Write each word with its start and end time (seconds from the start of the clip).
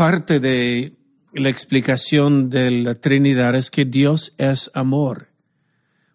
parte 0.00 0.40
de 0.40 0.96
la 1.34 1.50
explicación 1.50 2.48
de 2.48 2.70
la 2.70 2.94
Trinidad 2.94 3.54
es 3.54 3.70
que 3.70 3.84
Dios 3.84 4.32
es 4.38 4.70
amor. 4.72 5.28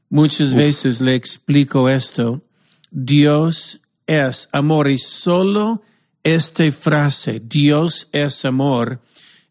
Muchas 0.09 0.55
veces 0.55 1.01
le 1.01 1.13
explico 1.13 1.87
esto. 1.87 2.43
Dios 2.89 3.81
es 4.07 4.49
amor 4.53 4.89
y 4.89 4.97
solo 4.97 5.83
esta 6.23 6.71
frase, 6.71 7.39
Dios 7.45 8.07
es 8.11 8.43
amor, 8.43 9.01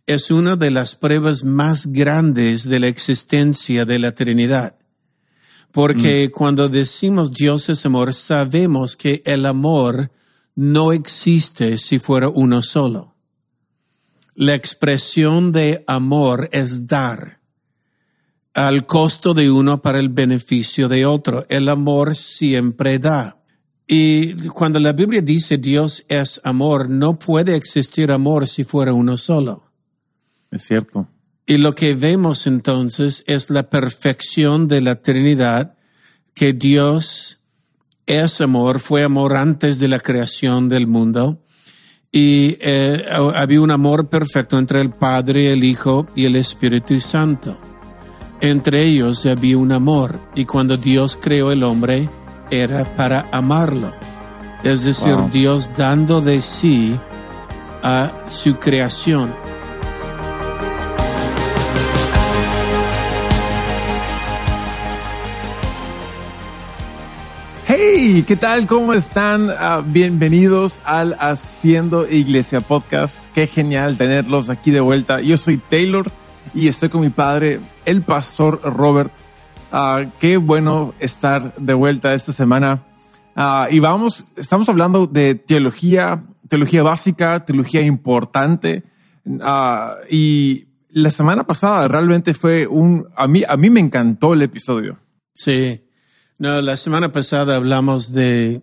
es 0.04 0.32
una 0.32 0.56
de 0.56 0.72
las 0.72 0.96
pruebas 0.96 1.44
más 1.44 1.86
grandes 1.86 2.64
de 2.68 2.80
la 2.80 2.88
existencia 2.88 3.84
de 3.84 4.00
la 4.00 4.16
Trinidad. 4.16 4.74
Porque 5.70 6.26
mm. 6.26 6.32
cuando 6.36 6.68
decimos 6.68 7.30
Dios 7.30 7.68
es 7.68 7.86
amor, 7.86 8.12
sabemos 8.12 8.96
que 8.96 9.22
el 9.26 9.46
amor 9.46 10.10
no 10.56 10.92
existe 10.92 11.78
si 11.78 12.00
fuera 12.00 12.28
uno 12.28 12.64
solo. 12.64 13.13
La 14.34 14.54
expresión 14.54 15.52
de 15.52 15.84
amor 15.86 16.48
es 16.52 16.86
dar 16.86 17.40
al 18.54 18.86
costo 18.86 19.34
de 19.34 19.50
uno 19.50 19.82
para 19.82 19.98
el 19.98 20.08
beneficio 20.08 20.88
de 20.88 21.06
otro. 21.06 21.44
El 21.48 21.68
amor 21.68 22.14
siempre 22.14 22.98
da. 22.98 23.38
Y 23.86 24.34
cuando 24.48 24.80
la 24.80 24.92
Biblia 24.92 25.20
dice 25.20 25.58
Dios 25.58 26.04
es 26.08 26.40
amor, 26.44 26.88
no 26.88 27.18
puede 27.18 27.54
existir 27.54 28.10
amor 28.10 28.48
si 28.48 28.64
fuera 28.64 28.92
uno 28.92 29.16
solo. 29.16 29.70
Es 30.50 30.62
cierto. 30.62 31.08
Y 31.46 31.58
lo 31.58 31.74
que 31.74 31.94
vemos 31.94 32.46
entonces 32.46 33.22
es 33.26 33.50
la 33.50 33.68
perfección 33.68 34.66
de 34.66 34.80
la 34.80 35.02
Trinidad, 35.02 35.76
que 36.32 36.54
Dios 36.54 37.40
es 38.06 38.40
amor, 38.40 38.80
fue 38.80 39.02
amor 39.02 39.36
antes 39.36 39.78
de 39.78 39.88
la 39.88 40.00
creación 40.00 40.68
del 40.68 40.86
mundo. 40.86 41.43
Y 42.16 42.58
eh, 42.60 43.04
había 43.34 43.60
un 43.60 43.72
amor 43.72 44.06
perfecto 44.06 44.56
entre 44.56 44.80
el 44.80 44.90
Padre, 44.90 45.52
el 45.52 45.64
Hijo 45.64 46.06
y 46.14 46.26
el 46.26 46.36
Espíritu 46.36 47.00
Santo. 47.00 47.58
Entre 48.40 48.84
ellos 48.84 49.26
había 49.26 49.58
un 49.58 49.72
amor. 49.72 50.20
Y 50.36 50.44
cuando 50.44 50.76
Dios 50.76 51.18
creó 51.20 51.50
el 51.50 51.64
hombre, 51.64 52.08
era 52.52 52.84
para 52.94 53.26
amarlo. 53.32 53.92
Es 54.62 54.84
decir, 54.84 55.16
Dios 55.32 55.72
dando 55.76 56.20
de 56.20 56.40
sí 56.40 56.96
a 57.82 58.12
su 58.28 58.60
creación. 58.60 59.34
¿Qué 68.22 68.36
tal? 68.36 68.68
¿Cómo 68.68 68.92
están? 68.92 69.50
Ah, 69.50 69.82
bienvenidos 69.84 70.80
al 70.84 71.16
Haciendo 71.18 72.08
Iglesia 72.08 72.60
Podcast. 72.60 73.26
Qué 73.34 73.48
genial 73.48 73.98
tenerlos 73.98 74.50
aquí 74.50 74.70
de 74.70 74.78
vuelta. 74.78 75.20
Yo 75.20 75.36
soy 75.36 75.56
Taylor 75.56 76.12
y 76.54 76.68
estoy 76.68 76.90
con 76.90 77.00
mi 77.00 77.10
padre, 77.10 77.60
el 77.84 78.02
pastor 78.02 78.60
Robert. 78.62 79.10
Ah, 79.72 80.04
qué 80.20 80.36
bueno 80.36 80.94
estar 81.00 81.56
de 81.56 81.74
vuelta 81.74 82.14
esta 82.14 82.30
semana. 82.30 82.84
Ah, 83.34 83.66
y 83.68 83.80
vamos, 83.80 84.24
estamos 84.36 84.68
hablando 84.68 85.08
de 85.08 85.34
teología, 85.34 86.24
teología 86.48 86.84
básica, 86.84 87.44
teología 87.44 87.82
importante. 87.82 88.84
Y 90.08 90.68
la 90.90 91.10
semana 91.10 91.44
pasada 91.48 91.88
realmente 91.88 92.32
fue 92.32 92.68
un, 92.68 93.08
a 93.16 93.26
mí, 93.26 93.42
a 93.46 93.56
mí 93.56 93.70
me 93.70 93.80
encantó 93.80 94.34
el 94.34 94.42
episodio. 94.42 95.00
Sí. 95.32 95.83
No, 96.38 96.60
la 96.60 96.76
semana 96.76 97.12
pasada 97.12 97.56
hablamos 97.56 98.12
de 98.12 98.62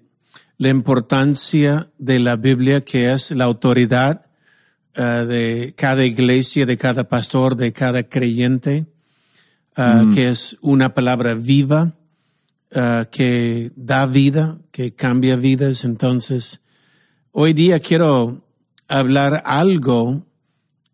la 0.57 0.69
importancia 0.69 1.89
de 1.97 2.19
la 2.19 2.35
Biblia, 2.35 2.81
que 2.81 3.11
es 3.11 3.31
la 3.31 3.45
autoridad 3.45 4.25
de 4.93 5.73
cada 5.77 6.05
iglesia, 6.05 6.65
de 6.65 6.77
cada 6.77 7.07
pastor, 7.07 7.55
de 7.55 7.71
cada 7.71 8.03
creyente. 8.03 8.87
Ah, 9.75 10.03
mm. 10.05 10.13
que 10.13 10.27
es 10.27 10.57
una 10.61 10.93
palabra 10.93 11.33
viva, 11.33 11.93
ah, 12.75 13.07
que 13.09 13.71
da 13.75 14.05
vida, 14.05 14.57
que 14.71 14.93
cambia 14.93 15.37
vidas. 15.37 15.85
Entonces, 15.85 16.61
hoy 17.31 17.53
día 17.53 17.79
quiero 17.79 18.45
hablar 18.89 19.43
algo 19.45 20.25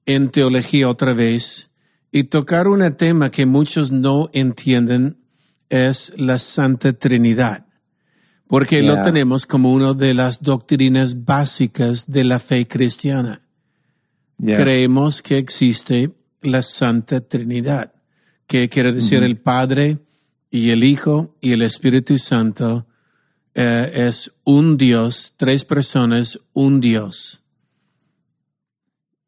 en 0.05 0.29
teología 0.29 0.89
otra 0.89 1.13
vez 1.13 1.71
y 2.11 2.25
tocar 2.25 2.67
un 2.67 2.95
tema 2.95 3.31
que 3.31 3.47
muchos 3.47 3.91
no 3.91 4.29
entienden, 4.31 5.17
es 5.69 6.13
la 6.17 6.39
Santa 6.39 6.93
Trinidad, 6.93 7.65
porque 8.47 8.81
lo 8.81 9.01
tenemos 9.01 9.45
como 9.45 9.73
una 9.73 9.93
de 9.93 10.13
las 10.13 10.41
doctrinas 10.41 11.25
básicas 11.25 12.07
de 12.07 12.23
la 12.23 12.39
fe 12.39 12.67
cristiana. 12.67 13.41
Creemos 14.39 15.21
que 15.21 15.37
existe 15.37 16.11
la 16.41 16.61
Santa 16.61 17.21
Trinidad 17.21 17.93
que 18.47 18.69
quiere 18.69 18.93
decir 18.93 19.21
el 19.23 19.37
Padre 19.37 19.99
y 20.49 20.69
el 20.69 20.83
Hijo 20.83 21.35
y 21.41 21.51
el 21.51 21.61
Espíritu 21.61 22.17
Santo 22.17 22.87
eh, 23.53 23.91
es 24.07 24.31
un 24.45 24.77
Dios, 24.77 25.33
tres 25.35 25.65
personas, 25.65 26.39
un 26.53 26.79
Dios. 26.79 27.43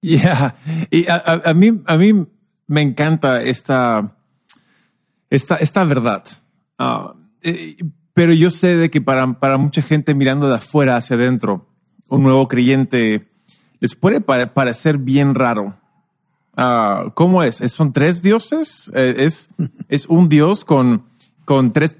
Ya, 0.01 0.56
y 0.89 1.07
a, 1.09 1.53
mí, 1.53 1.81
a 1.85 1.97
mí 1.97 2.25
me 2.67 2.81
encanta 2.81 3.41
esta, 3.41 4.17
esta, 5.29 5.56
esta 5.56 5.84
verdad. 5.84 6.23
Ah, 6.78 7.16
eh, 7.41 7.78
pero 8.13 8.34
yo 8.34 8.50
sé 8.50 8.78
de 8.78 8.90
que 8.90 9.01
para, 9.01 9.40
para 9.40 9.57
mucha 9.57 9.81
gente 9.81 10.16
mirando 10.16 10.50
de 10.50 10.56
afuera 10.56 10.97
hacia 10.97 11.16
adentro, 11.16 11.67
un 12.09 12.23
nuevo 12.23 12.47
creyente 12.47 13.28
les 13.79 13.95
puede 13.95 14.19
parecer 14.22 14.97
bien 14.97 15.35
raro 15.35 15.79
Ah, 16.62 17.12
¿cómo 17.13 17.41
es? 17.41 17.62
¿Son 17.72 17.94
tres 17.94 18.22
dioses? 18.22 18.91
Eh, 18.94 19.16
¿Es, 19.19 19.50
es 19.88 20.07
un 20.07 20.28
dios 20.28 20.66
con, 20.66 21.06
con 21.45 21.72
tres, 21.72 21.95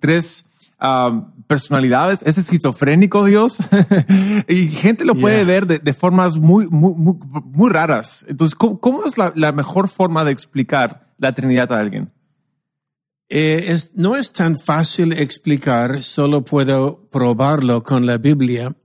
tres 0.00 0.44
ah, 0.78 1.28
personalidades? 1.46 2.22
¿Es 2.26 2.36
esquizofrénico 2.36 3.24
Dios? 3.24 3.56
y 4.48 4.68
gente 4.68 5.06
lo 5.06 5.14
puede 5.14 5.46
ver 5.46 5.66
de, 5.66 5.94
formas 5.94 6.36
muy, 6.36 6.68
muy, 6.68 6.92
muy, 6.94 7.70
raras. 7.70 8.26
Entonces, 8.28 8.54
¿cómo, 8.54 9.06
es 9.06 9.16
la, 9.16 9.52
mejor 9.52 9.88
forma 9.88 10.24
de 10.24 10.32
explicar 10.32 11.04
la 11.16 11.32
Trinidad 11.32 11.72
a 11.72 11.78
alguien? 11.78 12.12
Eh, 13.34 13.72
es, 13.72 13.92
no 13.94 14.14
es 14.14 14.30
tan 14.32 14.58
fácil 14.58 15.14
explicar, 15.14 16.02
solo 16.02 16.44
puedo 16.44 17.08
probarlo 17.10 17.82
con 17.82 18.04
la 18.04 18.18
Biblia. 18.18 18.76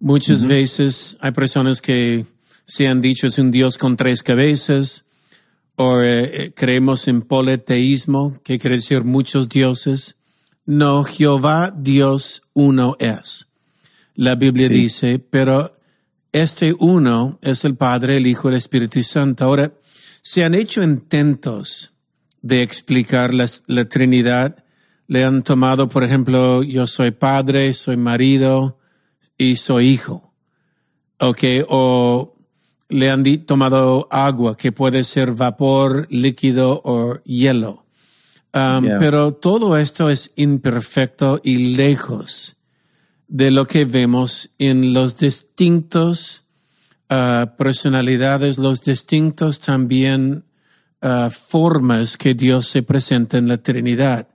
Muchas 0.00 0.48
veces 0.48 1.16
hay 1.20 1.30
personas 1.30 1.80
que 1.80 2.26
se 2.64 2.88
han 2.88 3.00
dicho 3.00 3.28
es 3.28 3.38
un 3.38 3.52
Dios 3.52 3.78
con 3.78 3.96
tres 3.96 4.24
cabezas, 4.24 5.04
o 5.76 6.00
eh, 6.00 6.24
eh, 6.24 6.52
creemos 6.52 7.06
en 7.06 7.22
politeísmo, 7.22 8.36
que 8.42 8.58
quiere 8.58 8.74
decir 8.74 9.04
muchos 9.04 9.48
dioses. 9.48 10.16
No, 10.64 11.04
Jehová 11.04 11.72
Dios 11.72 12.42
uno 12.54 12.96
es. 12.98 13.46
La 14.16 14.34
Biblia 14.34 14.68
dice, 14.68 15.20
pero 15.20 15.78
este 16.32 16.74
uno 16.80 17.38
es 17.40 17.64
el 17.64 17.76
Padre, 17.76 18.16
el 18.16 18.26
Hijo 18.26 18.48
el 18.48 18.56
Espíritu 18.56 19.04
Santo. 19.04 19.44
Ahora, 19.44 19.72
se 20.22 20.42
han 20.42 20.56
hecho 20.56 20.82
intentos 20.82 21.92
de 22.46 22.62
explicar 22.62 23.34
la, 23.34 23.46
la 23.66 23.84
Trinidad. 23.86 24.64
Le 25.08 25.24
han 25.24 25.42
tomado, 25.42 25.88
por 25.88 26.04
ejemplo, 26.04 26.62
yo 26.62 26.86
soy 26.86 27.10
padre, 27.10 27.74
soy 27.74 27.96
marido 27.96 28.78
y 29.36 29.56
soy 29.56 29.88
hijo. 29.88 30.32
Ok, 31.18 31.42
o 31.68 32.34
le 32.88 33.10
han 33.10 33.24
tomado 33.46 34.06
agua, 34.10 34.56
que 34.56 34.70
puede 34.72 35.02
ser 35.04 35.32
vapor, 35.32 36.06
líquido 36.10 36.80
o 36.84 37.20
hielo. 37.24 37.86
Um, 38.54 38.86
pero 38.98 39.34
todo 39.34 39.76
esto 39.76 40.08
es 40.08 40.32
imperfecto 40.36 41.40
y 41.44 41.74
lejos 41.74 42.56
de 43.28 43.50
lo 43.50 43.66
que 43.66 43.84
vemos 43.84 44.50
en 44.58 44.94
los 44.94 45.18
distintos 45.18 46.44
uh, 47.10 47.54
personalidades, 47.56 48.56
los 48.58 48.82
distintos 48.82 49.60
también 49.60 50.44
uh, 51.02 51.30
formas 51.30 52.16
que 52.16 52.34
Dios 52.34 52.68
se 52.68 52.82
presenta 52.82 53.38
en 53.38 53.48
la 53.48 53.58
Trinidad. 53.58 54.28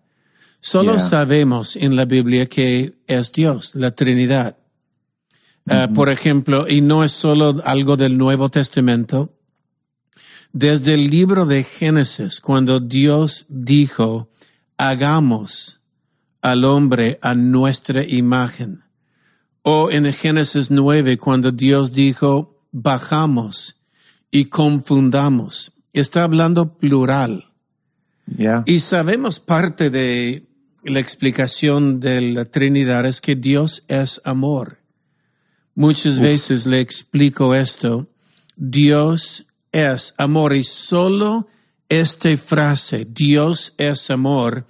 Solo 0.59 0.99
sabemos 0.99 1.75
en 1.75 1.95
la 1.95 2.05
Biblia 2.05 2.47
que 2.47 2.93
es 3.07 3.31
Dios, 3.31 3.75
la 3.75 3.91
Trinidad. 3.91 4.57
Eh, 5.69 5.87
por 5.93 6.09
ejemplo, 6.09 6.67
y 6.67 6.81
no 6.81 7.03
es 7.03 7.11
solo 7.11 7.55
algo 7.65 7.97
del 7.97 8.17
Nuevo 8.17 8.49
Testamento, 8.49 9.33
desde 10.53 10.95
el 10.95 11.07
libro 11.07 11.45
de 11.45 11.63
Génesis, 11.63 12.41
cuando 12.41 12.79
Dios 12.79 13.45
dijo, 13.49 14.29
hagamos 14.77 15.81
al 16.41 16.65
hombre 16.65 17.19
a 17.21 17.33
nuestra 17.35 18.03
imagen. 18.05 18.83
O 19.63 19.91
en 19.91 20.11
Génesis 20.13 20.71
9, 20.71 21.17
cuando 21.17 21.51
Dios 21.51 21.93
dijo, 21.93 22.65
bajamos 22.71 23.77
y 24.31 24.45
confundamos. 24.45 25.71
Está 25.93 26.23
hablando 26.23 26.77
plural. 26.77 27.51
Y 28.65 28.79
sabemos 28.79 29.39
parte 29.39 29.89
de 29.89 30.47
la 30.83 30.99
explicación 30.99 31.99
de 31.99 32.21
la 32.21 32.45
Trinidad 32.45 33.05
es 33.05 33.21
que 33.21 33.35
Dios 33.35 33.83
es 33.87 34.21
amor. 34.23 34.79
Muchas 35.75 36.19
veces 36.19 36.65
le 36.65 36.79
explico 36.79 37.53
esto. 37.55 38.09
Dios 38.55 39.45
es 39.71 40.13
amor 40.17 40.53
y 40.53 40.63
solo 40.63 41.47
esta 41.89 42.35
frase, 42.37 43.05
Dios 43.09 43.73
es 43.77 44.09
amor, 44.11 44.65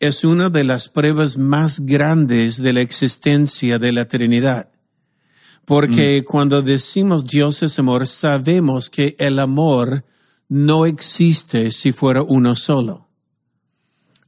es 0.00 0.22
una 0.22 0.50
de 0.50 0.64
las 0.64 0.88
pruebas 0.88 1.38
más 1.38 1.80
grandes 1.80 2.62
de 2.62 2.72
la 2.74 2.82
existencia 2.82 3.78
de 3.78 3.92
la 3.92 4.06
Trinidad. 4.06 4.70
Porque 5.64 6.24
cuando 6.24 6.62
decimos 6.62 7.26
Dios 7.26 7.62
es 7.62 7.78
amor, 7.78 8.06
sabemos 8.06 8.90
que 8.90 9.16
el 9.18 9.38
amor 9.38 10.04
no 10.48 10.86
existe 10.86 11.72
si 11.72 11.92
fuera 11.92 12.22
uno 12.22 12.56
solo. 12.56 13.08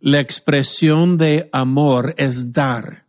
La 0.00 0.20
expresión 0.20 1.18
de 1.18 1.48
amor 1.52 2.14
es 2.16 2.52
dar 2.52 3.06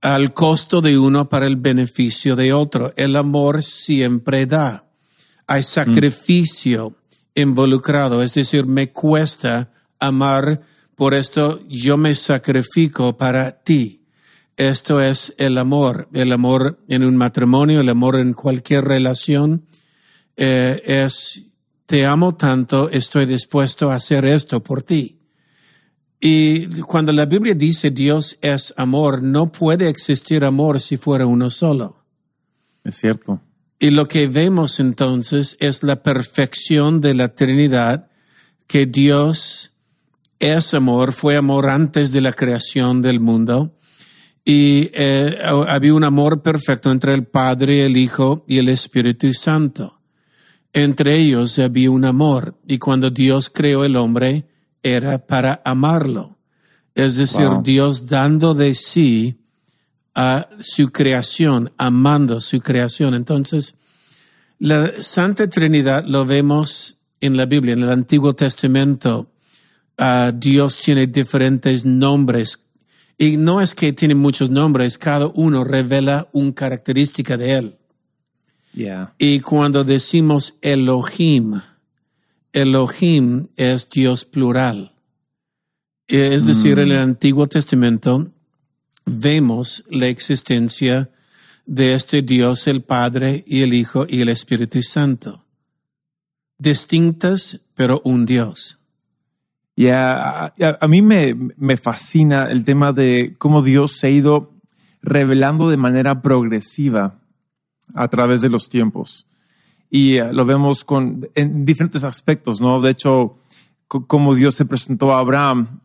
al 0.00 0.34
costo 0.34 0.80
de 0.80 0.98
uno 0.98 1.28
para 1.28 1.46
el 1.46 1.56
beneficio 1.56 2.36
de 2.36 2.52
otro. 2.52 2.92
El 2.96 3.16
amor 3.16 3.62
siempre 3.62 4.46
da. 4.46 4.84
Hay 5.46 5.62
sacrificio 5.62 6.96
involucrado, 7.34 8.22
es 8.22 8.34
decir, 8.34 8.66
me 8.66 8.92
cuesta 8.92 9.70
amar, 9.98 10.62
por 10.94 11.14
esto 11.14 11.60
yo 11.68 11.96
me 11.96 12.14
sacrifico 12.14 13.16
para 13.16 13.62
ti. 13.62 14.04
Esto 14.56 15.00
es 15.00 15.34
el 15.38 15.56
amor, 15.56 16.08
el 16.12 16.30
amor 16.32 16.78
en 16.88 17.04
un 17.04 17.16
matrimonio, 17.16 17.80
el 17.80 17.88
amor 17.88 18.16
en 18.16 18.34
cualquier 18.34 18.84
relación. 18.84 19.64
Eh, 20.36 20.82
es, 20.84 21.51
te 21.92 22.06
amo 22.06 22.34
tanto, 22.34 22.88
estoy 22.88 23.26
dispuesto 23.26 23.90
a 23.90 23.96
hacer 23.96 24.24
esto 24.24 24.62
por 24.62 24.82
ti. 24.82 25.20
Y 26.18 26.80
cuando 26.80 27.12
la 27.12 27.26
Biblia 27.26 27.52
dice 27.54 27.90
Dios 27.90 28.38
es 28.40 28.72
amor, 28.78 29.22
no 29.22 29.52
puede 29.52 29.90
existir 29.90 30.42
amor 30.42 30.80
si 30.80 30.96
fuera 30.96 31.26
uno 31.26 31.50
solo. 31.50 32.06
Es 32.82 32.96
cierto. 32.96 33.42
Y 33.78 33.90
lo 33.90 34.08
que 34.08 34.26
vemos 34.26 34.80
entonces 34.80 35.58
es 35.60 35.82
la 35.82 36.02
perfección 36.02 37.02
de 37.02 37.12
la 37.12 37.34
Trinidad, 37.34 38.08
que 38.66 38.86
Dios 38.86 39.74
es 40.38 40.72
amor, 40.72 41.12
fue 41.12 41.36
amor 41.36 41.68
antes 41.68 42.10
de 42.10 42.22
la 42.22 42.32
creación 42.32 43.02
del 43.02 43.20
mundo. 43.20 43.76
Y 44.46 44.90
eh, 44.94 45.36
había 45.68 45.92
un 45.92 46.04
amor 46.04 46.40
perfecto 46.40 46.90
entre 46.90 47.12
el 47.12 47.26
Padre, 47.26 47.84
el 47.84 47.98
Hijo 47.98 48.46
y 48.48 48.56
el 48.56 48.70
Espíritu 48.70 49.34
Santo. 49.34 50.01
Entre 50.72 51.16
ellos 51.16 51.58
había 51.58 51.90
un 51.90 52.04
amor. 52.04 52.58
Y 52.66 52.78
cuando 52.78 53.10
Dios 53.10 53.50
creó 53.50 53.84
el 53.84 53.96
hombre, 53.96 54.46
era 54.82 55.26
para 55.26 55.60
amarlo. 55.64 56.38
Es 56.94 57.16
decir, 57.16 57.48
Dios 57.62 58.06
dando 58.06 58.54
de 58.54 58.74
sí 58.74 59.38
a 60.14 60.48
su 60.58 60.90
creación, 60.90 61.72
amando 61.78 62.40
su 62.40 62.60
creación. 62.60 63.14
Entonces, 63.14 63.76
la 64.58 64.90
Santa 65.02 65.48
Trinidad 65.48 66.04
lo 66.06 66.26
vemos 66.26 66.96
en 67.20 67.36
la 67.36 67.46
Biblia, 67.46 67.72
en 67.72 67.82
el 67.82 67.90
Antiguo 67.90 68.34
Testamento. 68.34 69.30
Uh, 69.98 70.32
Dios 70.34 70.76
tiene 70.78 71.06
diferentes 71.06 71.84
nombres. 71.84 72.58
Y 73.16 73.36
no 73.36 73.60
es 73.60 73.74
que 73.74 73.92
tiene 73.92 74.14
muchos 74.14 74.50
nombres, 74.50 74.98
cada 74.98 75.28
uno 75.28 75.64
revela 75.64 76.28
una 76.32 76.52
característica 76.54 77.36
de 77.36 77.54
él. 77.54 77.78
Yeah. 78.74 79.14
Y 79.18 79.40
cuando 79.40 79.84
decimos 79.84 80.54
Elohim, 80.62 81.60
Elohim 82.52 83.48
es 83.56 83.88
Dios 83.90 84.24
plural. 84.24 84.92
Es 86.08 86.46
decir, 86.46 86.78
en 86.78 86.90
el 86.90 86.98
Antiguo 86.98 87.46
Testamento 87.46 88.30
vemos 89.06 89.84
la 89.88 90.08
existencia 90.08 91.10
de 91.64 91.94
este 91.94 92.22
Dios, 92.22 92.66
el 92.66 92.82
Padre 92.82 93.44
y 93.46 93.62
el 93.62 93.72
Hijo 93.72 94.06
y 94.08 94.20
el 94.20 94.28
Espíritu 94.28 94.82
Santo. 94.82 95.46
Distintas, 96.58 97.60
pero 97.74 98.02
un 98.04 98.26
Dios. 98.26 98.78
Ya, 99.74 100.52
a, 100.80 100.88
mí 100.88 101.00
me, 101.00 101.34
me 101.56 101.78
fascina 101.78 102.50
el 102.50 102.64
tema 102.64 102.92
de 102.92 103.34
cómo 103.38 103.62
Dios 103.62 103.92
se 103.92 104.08
ha 104.08 104.10
ido 104.10 104.52
revelando 105.00 105.70
de 105.70 105.78
manera 105.78 106.20
progresiva 106.20 107.21
a 107.94 108.08
través 108.08 108.40
de 108.40 108.48
los 108.48 108.68
tiempos 108.68 109.26
y 109.94 110.16
eh, 110.16 110.32
lo 110.32 110.46
vemos 110.46 110.84
con, 110.84 111.28
en 111.34 111.66
diferentes 111.66 112.02
aspectos, 112.02 112.62
¿no? 112.62 112.80
De 112.80 112.90
hecho, 112.90 113.36
como 113.86 114.34
Dios 114.34 114.54
se 114.54 114.64
presentó 114.64 115.12
a 115.12 115.18
Abraham 115.18 115.80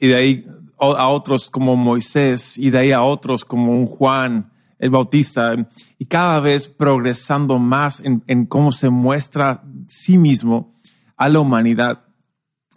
y 0.00 0.08
de 0.08 0.14
ahí 0.16 0.46
a 0.78 1.08
otros 1.08 1.48
como 1.48 1.76
Moisés 1.76 2.58
y 2.58 2.70
de 2.70 2.78
ahí 2.78 2.92
a 2.92 3.02
otros 3.02 3.44
como 3.44 3.72
un 3.72 3.86
Juan 3.86 4.50
el 4.80 4.90
Bautista 4.90 5.54
y 5.96 6.06
cada 6.06 6.40
vez 6.40 6.66
progresando 6.66 7.60
más 7.60 8.02
en, 8.04 8.46
cómo 8.46 8.72
se 8.72 8.90
muestra 8.90 9.62
sí 9.86 10.18
mismo 10.18 10.74
a 11.16 11.28
la 11.28 11.38
humanidad. 11.38 12.02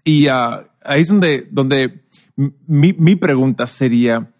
Y 0.03 0.27
ah, 0.27 0.68
ahí 0.85 1.01
es 1.01 1.07
donde, 1.07 1.47
donde 1.50 2.06
mi, 2.35 2.94
mi 2.94 3.15
pregunta 3.15 3.65
sería, 3.65 4.31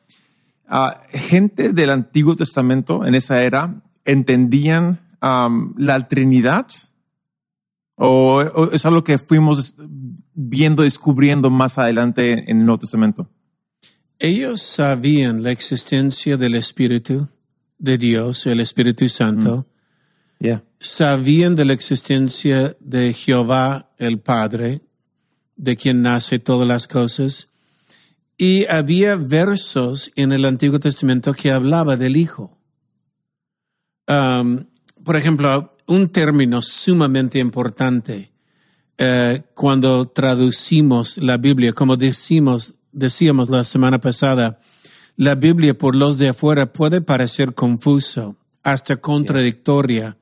uh, 0.70 0.92
gente 1.10 1.74
del 1.74 1.90
Antiguo 1.90 2.36
Testamento 2.36 3.06
en 3.06 3.16
esa 3.16 3.42
era 3.44 3.82
entendían 4.06 5.00
la 5.22 6.08
Trinidad? 6.08 6.68
¿O, 7.96 8.70
es 8.72 8.86
algo 8.86 9.04
que 9.04 9.18
fuimos 9.18 9.76
viendo, 10.34 10.84
descubriendo 10.84 11.50
más 11.50 11.78
adelante 11.78 12.34
en 12.34 12.60
el 12.60 12.66
Nuevo 12.66 12.80
Testamento? 12.80 13.28
Ellos 14.20 14.62
sabían 14.62 15.44
la 15.44 15.52
existencia 15.52 16.38
del 16.38 16.56
Espíritu 16.56 17.28
de 17.78 17.98
Dios, 17.98 18.46
el 18.46 18.60
Espíritu 18.60 19.08
Santo. 19.10 19.68
Mm. 20.40 20.48
Sabían 20.80 21.56
de 21.56 21.66
la 21.66 21.74
existencia 21.74 22.76
de 22.80 23.14
Jehová 23.14 23.92
el 23.98 24.20
Padre, 24.20 24.82
de 25.56 25.76
quien 25.76 26.04
nace 26.04 26.38
todas 26.38 26.68
las 26.68 26.88
cosas. 26.88 27.50
Y 28.38 28.66
había 28.68 29.16
versos 29.16 30.12
en 30.16 30.32
el 30.32 30.46
Antiguo 30.46 30.80
Testamento 30.80 31.34
que 31.34 31.52
hablaba 31.52 31.96
del 31.98 32.18
Hijo 32.18 32.58
por 34.08 35.16
ejemplo, 35.16 35.72
un 35.86 36.10
término 36.10 36.62
sumamente 36.62 37.40
importante 37.40 38.32
eh, 38.98 39.44
cuando 39.54 40.08
traducimos 40.08 41.18
la 41.18 41.38
Biblia, 41.38 41.74
como 41.74 41.98
decimos, 41.98 42.76
decíamos 42.92 43.50
la 43.50 43.64
semana 43.64 44.00
pasada, 44.00 44.60
la 45.16 45.36
Biblia 45.36 45.78
por 45.78 45.96
los 45.96 46.18
de 46.18 46.30
afuera 46.30 46.72
puede 46.72 47.02
parecer 47.02 47.54
confuso, 47.54 48.38
hasta 48.64 48.98
contradictoria, 48.98 50.18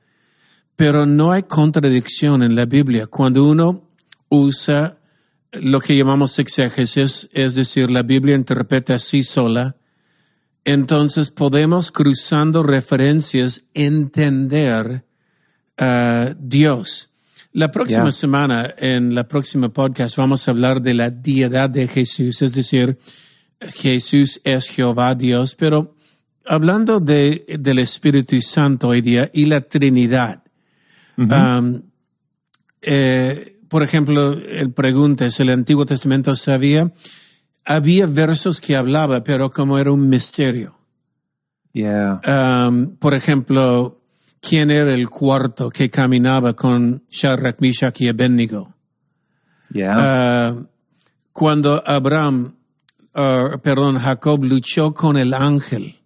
pero 0.76 1.06
no 1.06 1.32
hay 1.32 1.42
contradicción 1.42 2.42
en 2.42 2.54
la 2.54 2.66
Biblia. 2.66 3.06
Cuando 3.06 3.44
uno 3.44 3.88
usa 4.28 4.98
lo 5.52 5.80
que 5.80 5.96
llamamos 5.96 6.38
exégesis, 6.38 7.28
es 7.32 7.54
decir, 7.54 7.90
la 7.90 8.02
Biblia 8.02 8.34
interpreta 8.34 8.96
así 8.96 9.22
sola, 9.22 9.76
entonces 10.64 11.30
podemos 11.30 11.90
cruzando 11.90 12.62
referencias 12.62 13.64
entender 13.74 15.04
a 15.78 16.30
uh, 16.30 16.36
Dios. 16.40 17.10
La 17.52 17.70
próxima 17.70 18.12
semana, 18.12 18.74
en 18.76 19.14
la 19.14 19.28
próxima 19.28 19.72
podcast, 19.72 20.16
vamos 20.16 20.46
a 20.46 20.50
hablar 20.50 20.82
de 20.82 20.94
la 20.94 21.10
deidad 21.10 21.70
de 21.70 21.88
Jesús, 21.88 22.42
es 22.42 22.52
decir, 22.52 22.98
Jesús 23.60 24.40
es 24.44 24.68
Jehová 24.68 25.14
Dios, 25.14 25.54
pero 25.54 25.94
hablando 26.44 27.00
de, 27.00 27.44
del 27.58 27.78
Espíritu 27.78 28.40
Santo 28.42 28.88
hoy 28.88 29.00
día 29.00 29.30
y 29.32 29.46
la 29.46 29.62
Trinidad. 29.62 30.42
Um, 31.16 31.82
eh, 32.82 33.55
por 33.68 33.82
ejemplo, 33.82 34.32
el 34.32 34.72
pregunta 34.72 35.26
es, 35.26 35.40
¿el 35.40 35.50
Antiguo 35.50 35.86
Testamento 35.86 36.36
sabía? 36.36 36.92
había 37.66 38.06
versos 38.06 38.60
que 38.60 38.76
hablaba, 38.76 39.22
pero 39.24 39.50
como 39.50 39.78
era 39.78 39.92
un 39.92 40.08
misterio. 40.08 40.78
Yeah. 41.72 42.20
Um, 42.26 42.96
por 42.96 43.12
ejemplo, 43.12 44.00
¿quién 44.40 44.70
era 44.70 44.94
el 44.94 45.10
cuarto 45.10 45.68
que 45.68 45.90
caminaba 45.90 46.54
con 46.54 47.02
Shadrach, 47.10 47.56
Meshach 47.58 48.00
y 48.00 48.08
Abednego? 48.08 48.74
Yeah. 49.70 50.54
Uh, 50.54 50.66
cuando 51.32 51.82
Abraham, 51.84 52.54
uh, 53.14 53.58
perdón, 53.58 53.98
Jacob 53.98 54.44
luchó 54.44 54.94
con 54.94 55.18
el 55.18 55.34
ángel 55.34 55.98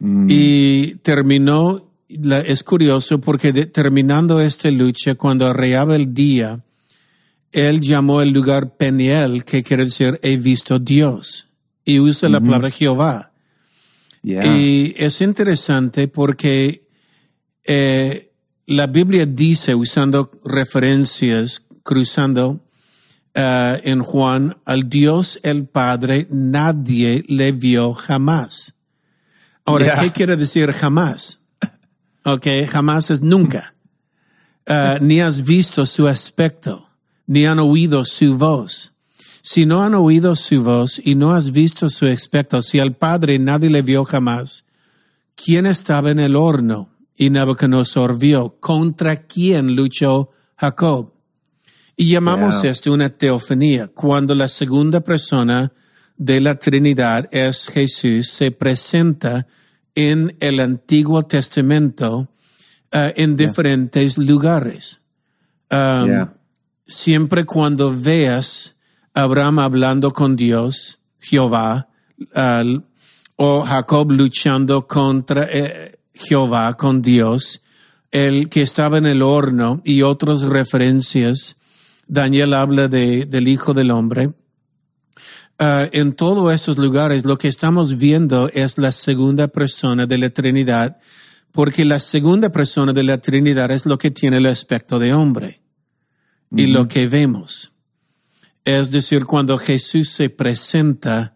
mm. 0.00 0.26
y 0.28 0.96
terminó, 0.96 1.87
es 2.08 2.62
curioso 2.62 3.20
porque 3.20 3.52
terminando 3.66 4.40
esta 4.40 4.70
lucha, 4.70 5.14
cuando 5.14 5.46
arreaba 5.46 5.94
el 5.96 6.14
día, 6.14 6.60
él 7.52 7.80
llamó 7.80 8.22
el 8.22 8.30
lugar 8.30 8.76
Peniel, 8.76 9.44
que 9.44 9.62
quiere 9.62 9.84
decir 9.84 10.18
he 10.22 10.36
visto 10.36 10.78
Dios, 10.78 11.48
y 11.84 12.00
usa 12.00 12.28
la 12.28 12.40
palabra 12.40 12.70
Jehová. 12.70 13.32
Y 14.22 14.94
es 14.96 15.20
interesante 15.20 16.08
porque 16.08 16.86
eh, 17.64 18.32
la 18.66 18.86
Biblia 18.86 19.24
dice, 19.24 19.74
usando 19.74 20.30
referencias, 20.44 21.62
cruzando 21.82 22.60
eh, 23.34 23.80
en 23.84 24.02
Juan, 24.02 24.58
al 24.64 24.88
Dios 24.88 25.40
el 25.42 25.66
Padre 25.66 26.26
nadie 26.30 27.24
le 27.28 27.52
vio 27.52 27.94
jamás. 27.94 28.74
Ahora, 29.64 30.00
¿qué 30.00 30.10
quiere 30.12 30.36
decir 30.36 30.72
jamás? 30.72 31.37
Ok, 32.24 32.46
jamás 32.68 33.10
es 33.10 33.22
nunca. 33.22 33.74
Uh, 34.68 35.02
ni 35.02 35.20
has 35.20 35.44
visto 35.44 35.86
su 35.86 36.06
aspecto, 36.06 36.88
ni 37.26 37.46
han 37.46 37.58
oído 37.58 38.04
su 38.04 38.36
voz. 38.36 38.92
Si 39.42 39.64
no 39.64 39.82
han 39.82 39.94
oído 39.94 40.36
su 40.36 40.62
voz 40.62 41.00
y 41.02 41.14
no 41.14 41.32
has 41.32 41.52
visto 41.52 41.88
su 41.88 42.06
aspecto, 42.06 42.62
si 42.62 42.80
al 42.80 42.96
Padre 42.96 43.38
nadie 43.38 43.70
le 43.70 43.80
vio 43.80 44.04
jamás, 44.04 44.66
¿quién 45.34 45.64
estaba 45.64 46.10
en 46.10 46.20
el 46.20 46.36
horno? 46.36 46.90
Y 47.16 47.30
Nabucodonosor 47.30 48.18
vio. 48.18 48.58
¿Contra 48.60 49.24
quién 49.26 49.74
luchó 49.74 50.30
Jacob? 50.56 51.14
Y 51.96 52.10
llamamos 52.10 52.60
Yeah. 52.62 52.70
esto 52.70 52.92
una 52.92 53.08
teofanía, 53.08 53.88
cuando 53.88 54.34
la 54.34 54.48
segunda 54.48 55.00
persona 55.00 55.72
de 56.16 56.40
la 56.40 56.56
Trinidad 56.56 57.28
es 57.32 57.66
Jesús, 57.68 58.28
se 58.28 58.50
presenta 58.50 59.46
en 59.98 60.36
el 60.38 60.60
Antiguo 60.60 61.24
Testamento 61.24 62.28
uh, 62.94 63.12
en 63.16 63.36
diferentes 63.36 64.16
lugares. 64.16 65.00
Um, 65.72 66.06
Yeah. 66.06 66.34
Siempre 66.86 67.44
cuando 67.44 67.94
veas 67.94 68.76
a 69.12 69.22
Abraham 69.22 69.58
hablando 69.58 70.12
con 70.12 70.36
Dios, 70.36 71.00
Jehová, 71.18 71.88
uh, 72.36 72.80
o 73.34 73.64
Jacob 73.64 74.12
luchando 74.12 74.86
contra 74.86 75.48
eh, 75.50 75.98
Jehová, 76.14 76.76
con 76.76 77.02
Dios, 77.02 77.60
el 78.12 78.48
que 78.48 78.62
estaba 78.62 78.98
en 78.98 79.06
el 79.06 79.20
horno 79.22 79.82
y 79.84 80.02
otras 80.02 80.42
referencias, 80.42 81.56
Daniel 82.06 82.54
habla 82.54 82.86
de, 82.86 83.26
del 83.26 83.48
Hijo 83.48 83.74
del 83.74 83.90
Hombre. 83.90 84.30
Uh, 85.60 85.90
en 85.90 86.12
todos 86.12 86.54
esos 86.54 86.78
lugares 86.78 87.24
lo 87.24 87.36
que 87.36 87.48
estamos 87.48 87.98
viendo 87.98 88.48
es 88.54 88.78
la 88.78 88.92
segunda 88.92 89.48
persona 89.48 90.06
de 90.06 90.16
la 90.16 90.30
Trinidad, 90.30 90.98
porque 91.50 91.84
la 91.84 91.98
segunda 91.98 92.50
persona 92.50 92.92
de 92.92 93.02
la 93.02 93.18
Trinidad 93.18 93.72
es 93.72 93.84
lo 93.84 93.98
que 93.98 94.12
tiene 94.12 94.36
el 94.36 94.46
aspecto 94.46 95.00
de 95.00 95.12
hombre 95.14 95.60
y 96.54 96.68
lo 96.68 96.86
que 96.86 97.08
vemos. 97.08 97.72
Es 98.64 98.92
decir, 98.92 99.24
cuando 99.24 99.58
Jesús 99.58 100.10
se 100.10 100.30
presenta 100.30 101.34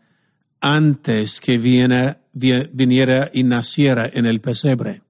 antes 0.61 1.41
que 1.41 1.59
viene, 1.59 2.19
vi- 2.33 2.69
viniera 2.73 3.29
y 3.35 3.43
naciera 3.43 4.09
en 4.13 4.27
el 4.27 4.41
pesebre. 4.41 5.03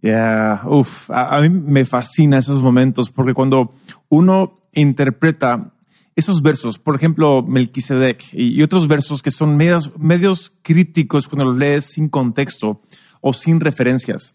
Yeah, 0.00 0.62
uf, 0.66 1.10
a, 1.10 1.36
a 1.36 1.40
mí 1.40 1.48
me 1.48 1.84
fascina 1.84 2.38
esos 2.38 2.62
momentos 2.62 3.08
porque 3.10 3.34
cuando 3.34 3.72
uno 4.08 4.60
interpreta 4.72 5.72
esos 6.18 6.42
versos, 6.42 6.80
por 6.80 6.96
ejemplo, 6.96 7.44
Melquisedec 7.46 8.24
y, 8.32 8.60
otros 8.62 8.88
versos 8.88 9.22
que 9.22 9.30
son 9.30 9.56
medios, 9.56 9.96
medios 9.96 10.52
críticos 10.62 11.28
cuando 11.28 11.44
los 11.44 11.56
lees 11.56 11.84
sin 11.84 12.08
contexto 12.08 12.82
o 13.20 13.32
sin 13.32 13.60
referencias, 13.60 14.34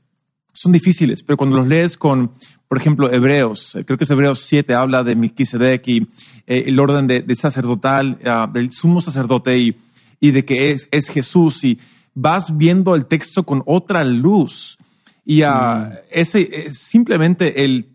son 0.53 0.71
difíciles, 0.71 1.23
pero 1.23 1.35
cuando 1.35 1.57
los 1.57 1.67
lees 1.67 1.97
con, 1.97 2.31
por 2.69 2.77
ejemplo, 2.77 3.11
Hebreos, 3.11 3.75
eh, 3.75 3.83
creo 3.83 3.97
que 3.97 4.05
es 4.05 4.09
Hebreos 4.09 4.45
7, 4.47 4.73
habla 4.73 5.03
de 5.03 5.17
Melquisedec 5.17 5.85
y 5.89 6.07
eh, 6.47 6.63
el 6.67 6.79
orden 6.79 7.05
de, 7.05 7.21
de 7.21 7.35
sacerdotal, 7.35 8.17
ah, 8.23 8.49
del 8.51 8.71
sumo 8.71 9.01
sacerdote 9.01 9.57
y, 9.57 9.75
y 10.21 10.31
de 10.31 10.45
que 10.45 10.71
es, 10.71 10.87
es 10.89 11.09
Jesús 11.09 11.65
y 11.65 11.79
vas 12.13 12.55
viendo 12.55 12.95
el 12.95 13.07
texto 13.07 13.43
con 13.43 13.61
otra 13.65 14.05
luz. 14.05 14.77
Y 15.25 15.41
ah, 15.41 15.99
ese 16.09 16.67
es 16.67 16.77
simplemente 16.77 17.65
el 17.65 17.89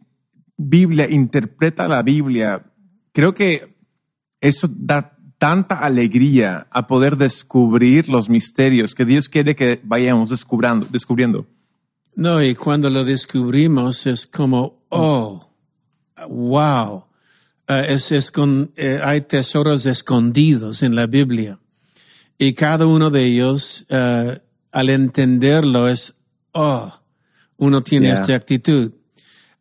Biblia 0.58 1.08
interpreta 1.08 1.88
la 1.88 2.02
Biblia. 2.02 2.66
Creo 3.12 3.32
que 3.32 3.77
eso 4.40 4.68
da 4.70 5.16
tanta 5.38 5.76
alegría 5.76 6.66
a 6.70 6.86
poder 6.86 7.16
descubrir 7.16 8.08
los 8.08 8.28
misterios 8.28 8.94
que 8.94 9.04
Dios 9.04 9.28
quiere 9.28 9.54
que 9.54 9.80
vayamos 9.84 10.30
descubriendo. 10.30 10.86
descubriendo. 10.90 11.46
No, 12.14 12.42
y 12.42 12.54
cuando 12.56 12.90
lo 12.90 13.04
descubrimos 13.04 14.06
es 14.06 14.26
como, 14.26 14.82
oh, 14.88 15.48
wow. 16.28 17.04
Eh, 17.68 17.86
es, 17.90 18.10
es 18.10 18.30
con, 18.32 18.72
eh, 18.76 18.98
hay 19.04 19.20
tesoros 19.20 19.86
escondidos 19.86 20.82
en 20.82 20.96
la 20.96 21.06
Biblia. 21.06 21.60
Y 22.36 22.54
cada 22.54 22.86
uno 22.86 23.10
de 23.10 23.24
ellos, 23.24 23.86
eh, 23.88 24.40
al 24.72 24.90
entenderlo, 24.90 25.88
es, 25.88 26.14
oh, 26.52 26.92
uno 27.58 27.82
tiene 27.82 28.08
Yeah. 28.08 28.20
esta 28.20 28.34
actitud. 28.34 28.92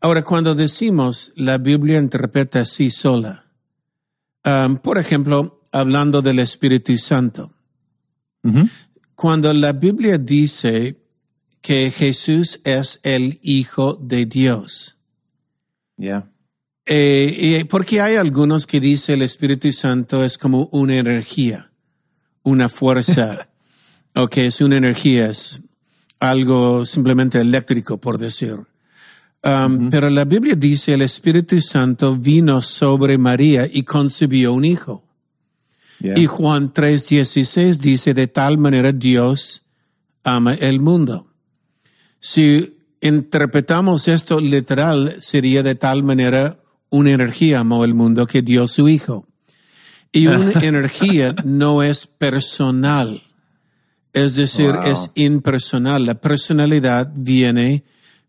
Ahora, 0.01 0.24
cuando 0.24 0.55
decimos 0.55 1.34
la 1.36 1.57
Biblia 1.57 1.98
interpreta 1.98 2.62
así 2.62 2.89
sola, 2.91 3.46
um, 4.46 4.77
por 4.77 4.98
ejemplo, 4.98 5.62
hablando 5.72 6.22
del 6.22 6.39
Espíritu 6.39 6.98
Santo, 6.98 7.53
Ujú. 8.44 8.67
cuando 9.15 9.53
la 9.53 9.74
Biblia 9.74 10.17
dice 10.17 10.98
que 11.62 11.91
Jesús 11.91 12.60
es 12.63 13.00
el 13.03 13.39
Hijo 13.41 13.96
de 13.96 14.25
Dios, 14.25 14.98
Yeah. 15.98 16.29
eh, 16.86 17.36
y 17.60 17.63
porque 17.65 18.01
hay 18.01 18.15
algunos 18.17 18.67
que 18.67 18.79
dicen 18.79 19.15
el 19.15 19.24
Espíritu 19.24 19.72
Santo 19.72 20.24
es 20.24 20.38
como 20.38 20.70
una 20.72 20.98
energía, 20.98 21.72
una 22.44 22.70
fuerza, 22.70 23.50
o 24.15 24.27
que 24.27 24.46
es 24.46 24.62
una 24.62 24.77
energía, 24.77 25.27
es 25.27 25.62
algo 26.20 26.86
simplemente 26.86 27.39
eléctrico, 27.41 27.98
por 27.98 28.17
decir. 28.17 28.58
Um, 29.44 29.89
Pero 29.89 30.10
la 30.10 30.25
Biblia 30.25 30.56
dice 30.56 30.94
el 30.94 31.01
Espíritu 31.03 31.62
Santo 31.62 32.15
vino 32.17 32.62
sobre 32.62 33.17
María 33.17 33.67
y 33.72 33.84
concibió 33.84 34.53
un 34.53 34.65
hijo. 34.65 35.03
Yeah. 36.00 36.17
Y 36.17 36.25
Juan 36.25 36.74
3:16 36.74 37.77
dice, 37.77 38.13
de 38.13 38.27
tal 38.27 38.58
manera 38.58 38.91
Dios 38.91 39.63
ama 40.24 40.53
el 40.53 40.79
mundo. 40.82 41.27
Si 42.20 42.77
interpretamos 43.01 44.08
esto 44.08 44.39
literal, 44.41 45.15
sería 45.20 45.63
de 45.63 45.75
tal 45.75 46.03
manera 46.03 46.58
una 46.89 47.12
energía 47.12 47.60
amó 47.60 47.86
el 47.86 47.94
mundo 47.94 48.25
que 48.27 48.41
dio 48.41 48.67
su 48.67 48.89
hijo. 48.89 49.27
Y 50.12 50.27
una 50.27 50.51
energía 50.63 51.36
no 51.46 51.84
es 51.84 52.08
personal. 52.08 53.24
Es 54.13 54.36
decir, 54.36 54.72
Wow. 54.74 54.84
es 54.84 55.12
impersonal. 55.15 56.06
La 56.06 56.15
personalidad 56.15 57.12
viene 57.15 57.84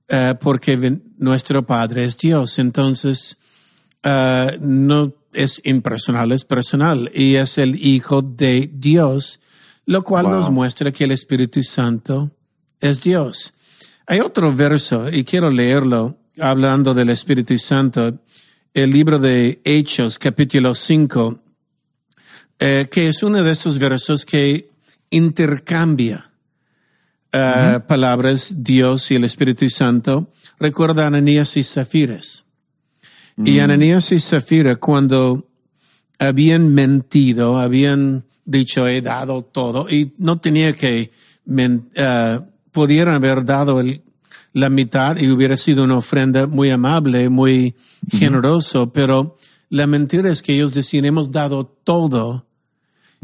eh, 0.09 0.35
porque 0.41 1.01
nuestro 1.19 1.65
Padre 1.67 2.05
es 2.05 2.17
Dios. 2.19 2.59
Entonces, 2.59 3.37
eh, 4.03 4.59
no 4.61 5.13
es 5.33 5.61
impersonal, 5.65 6.33
es 6.33 6.45
personal. 6.45 7.11
Y 7.15 7.35
es 7.37 7.59
el 7.59 7.77
Hijo 7.77 8.23
de 8.23 8.71
Dios, 8.73 9.41
lo 9.87 10.03
cual 10.03 10.27
Wow. 10.27 10.35
nos 10.35 10.51
muestra 10.51 10.93
que 10.93 11.05
el 11.05 11.11
Espíritu 11.13 11.63
Santo 11.63 12.31
es 12.81 13.03
Dios. 13.03 13.53
Hay 14.07 14.21
otro 14.21 14.55
verso, 14.55 15.09
y 15.13 15.25
quiero 15.25 15.51
leerlo, 15.51 16.17
hablando 16.41 16.95
del 16.95 17.11
Espíritu 17.11 17.59
Santo, 17.59 18.13
el 18.73 18.91
libro 18.91 19.19
de 19.19 19.61
Hechos, 19.65 20.19
capítulo 20.19 20.75
5, 20.75 21.41
eh, 22.61 22.89
que 22.91 23.09
es 23.09 23.23
uno 23.23 23.43
de 23.43 23.53
estos 23.53 23.79
versos 23.79 24.25
que 24.25 24.71
intercambia 25.11 26.28
eh, 27.33 27.81
palabras 27.87 28.55
Dios 28.59 29.11
y 29.11 29.17
el 29.17 29.25
Espíritu 29.25 29.69
Santo. 29.71 30.31
Recuerda 30.59 31.05
a 31.05 31.07
Ananías 31.09 31.57
y 31.57 31.63
Zafires. 31.65 32.45
Y 33.45 33.61
Ananías 33.61 34.11
y 34.11 34.19
Zafira, 34.19 34.77
cuando 34.77 35.49
habían 36.19 36.75
mentido, 36.75 37.59
habían 37.59 38.25
dicho, 38.45 38.89
he 38.89 39.01
dado 39.01 39.45
todo, 39.45 39.89
y 39.89 40.13
no 40.19 40.41
tenía 40.41 40.73
que, 40.73 41.13
eh, 41.47 42.41
pudieran 42.73 43.15
haber 43.15 43.45
dado 43.45 43.81
el- 43.81 44.03
la 44.53 44.71
mitad 44.71 45.19
y 45.19 45.31
hubiera 45.31 45.57
sido 45.57 45.85
una 45.85 45.99
ofrenda 45.99 46.49
muy 46.49 46.71
amable, 46.71 47.29
muy 47.29 47.77
generoso, 48.11 48.93
pero 48.93 49.37
la 49.71 49.87
mentira 49.87 50.33
es 50.33 50.43
que 50.43 50.55
ellos 50.55 50.75
decían, 50.75 51.05
hemos 51.05 51.31
dado 51.31 51.65
todo. 51.67 52.47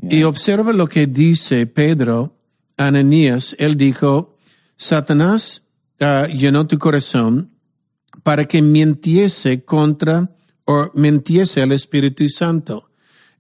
Y 0.00 0.23
observa 0.25 0.73
lo 0.73 0.87
que 0.87 1.06
dice 1.06 1.66
Pedro, 1.66 2.34
Ananías, 2.76 3.54
él 3.59 3.76
dijo, 3.76 4.37
Satanás 4.76 5.62
ah, 6.00 6.26
llenó 6.26 6.66
tu 6.66 6.78
corazón 6.78 7.50
para 8.23 8.47
que 8.47 8.62
mintiese 8.62 9.64
contra 9.64 10.31
o 10.64 10.90
mintiese 10.95 11.62
al 11.62 11.73
Espíritu 11.73 12.28
Santo. 12.28 12.90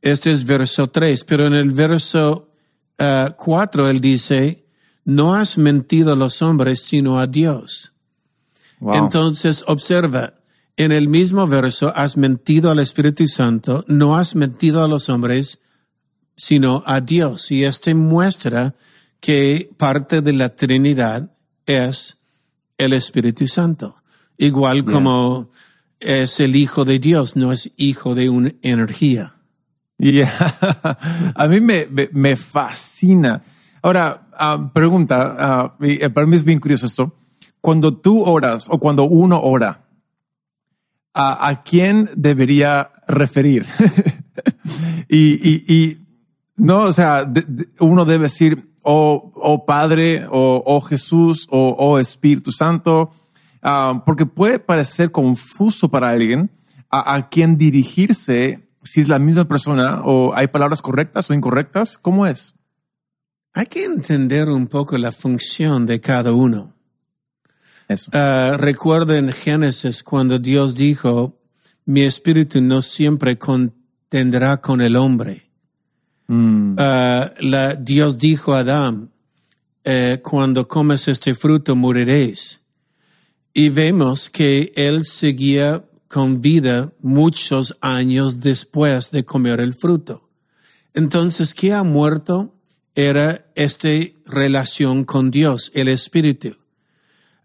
Este 0.02 0.32
es 0.32 0.44
verso 0.44 0.88
3, 0.88 1.24
pero 1.24 1.46
en 1.46 1.54
el 1.54 1.70
verso 1.70 2.50
4 2.96 3.88
él 3.88 4.00
dice, 4.00 4.66
no 5.04 5.34
has 5.34 5.58
mentido 5.58 6.12
a 6.12 6.16
los 6.16 6.42
hombres 6.42 6.82
sino 6.82 7.18
a 7.18 7.26
Dios. 7.26 7.92
Wow. 8.80 8.96
Entonces 8.96 9.64
observa, 9.66 10.34
en 10.76 10.92
el 10.92 11.08
mismo 11.08 11.46
verso 11.46 11.92
has 11.94 12.16
mentido 12.16 12.70
al 12.70 12.80
Espíritu 12.80 13.26
Santo, 13.26 13.84
no 13.88 14.16
has 14.16 14.34
mentido 14.34 14.84
a 14.84 14.88
los 14.88 15.08
hombres 15.08 15.60
sino 16.36 16.82
a 16.86 17.00
Dios. 17.00 17.50
Y 17.50 17.64
este 17.64 17.94
muestra 17.94 18.74
que 19.24 19.70
parte 19.78 20.20
de 20.20 20.34
la 20.34 20.54
Trinidad 20.54 21.30
es 21.64 22.18
el 22.76 22.92
Espíritu 22.92 23.46
Santo. 23.46 23.96
Igual 24.36 24.84
como 24.84 25.48
es 25.98 26.40
el 26.40 26.54
Hijo 26.54 26.84
de 26.84 26.98
Dios, 26.98 27.34
no 27.34 27.50
es 27.50 27.72
hijo 27.78 28.14
de 28.14 28.28
una 28.28 28.52
energía. 28.60 29.36
Yeah. 29.96 30.30
A 31.36 31.46
mí 31.48 31.62
me, 31.62 31.86
me, 31.86 32.10
me 32.12 32.36
fascina. 32.36 33.42
Ahora, 33.80 34.28
ah, 34.36 34.70
pregunta, 34.74 35.74
eh, 35.80 36.10
para 36.10 36.26
mí 36.26 36.36
es 36.36 36.44
bien 36.44 36.60
curioso 36.60 36.84
esto. 36.84 37.16
cuando 37.62 37.96
tú 37.96 38.22
oras 38.22 38.66
o 38.68 38.78
cuando 38.78 39.04
uno 39.04 39.40
ora, 39.40 39.86
¿a, 41.14 41.48
a 41.48 41.62
quién 41.62 42.10
debería 42.14 42.90
referir? 43.08 43.64
y, 45.08 45.50
y, 45.50 45.64
y, 45.66 45.98
no, 46.56 46.80
o 46.80 46.92
sea, 46.92 47.24
de, 47.24 47.40
de, 47.48 47.68
uno 47.78 48.04
debe 48.04 48.24
decir, 48.24 48.73
oh, 48.84 49.32
oh 49.34 49.66
Padre, 49.66 50.26
o 50.26 50.30
oh, 50.30 50.62
oh, 50.64 50.80
Jesús, 50.80 51.48
o 51.50 51.70
oh, 51.70 51.76
oh, 51.78 51.98
Espíritu 51.98 52.52
Santo, 52.52 53.10
uh, 53.62 54.00
porque 54.04 54.26
puede 54.26 54.58
parecer 54.58 55.10
confuso 55.10 55.88
para 55.88 56.10
alguien 56.10 56.50
a, 56.90 57.14
a 57.14 57.28
quien 57.28 57.58
dirigirse 57.58 58.68
si 58.82 59.00
es 59.00 59.08
la 59.08 59.18
misma 59.18 59.46
persona 59.46 60.02
o 60.04 60.34
hay 60.34 60.46
palabras 60.48 60.82
correctas 60.82 61.28
o 61.28 61.34
incorrectas. 61.34 61.98
¿Cómo 61.98 62.26
es? 62.26 62.54
Hay 63.54 63.66
que 63.66 63.84
entender 63.84 64.48
un 64.48 64.66
poco 64.66 64.98
la 64.98 65.12
función 65.12 65.86
de 65.86 66.00
cada 66.00 66.32
uno. 66.32 66.74
Eso. 67.88 68.10
Uh, 68.12 68.56
recuerda 68.56 69.18
en 69.18 69.32
Génesis 69.32 70.02
cuando 70.02 70.38
Dios 70.38 70.74
dijo, 70.74 71.40
mi 71.84 72.02
espíritu 72.02 72.60
no 72.60 72.82
siempre 72.82 73.38
contendrá 73.38 74.60
con 74.60 74.80
el 74.80 74.96
hombre. 74.96 75.43
Mm. 76.26 76.72
Uh, 76.72 76.76
la, 77.40 77.74
Dios 77.78 78.18
dijo 78.18 78.54
a 78.54 78.60
Adán, 78.60 79.10
eh, 79.84 80.20
cuando 80.22 80.66
comes 80.66 81.08
este 81.08 81.34
fruto 81.34 81.76
moriréis. 81.76 82.62
Y 83.52 83.68
vemos 83.68 84.30
que 84.30 84.72
él 84.74 85.04
seguía 85.04 85.84
con 86.08 86.40
vida 86.40 86.92
muchos 87.00 87.76
años 87.80 88.40
después 88.40 89.10
de 89.10 89.24
comer 89.24 89.60
el 89.60 89.74
fruto. 89.74 90.28
Entonces, 90.94 91.54
¿qué 91.54 91.74
ha 91.74 91.82
muerto? 91.82 92.54
Era 92.94 93.46
esta 93.54 93.88
relación 94.24 95.04
con 95.04 95.30
Dios, 95.30 95.70
el 95.74 95.88
Espíritu. 95.88 96.56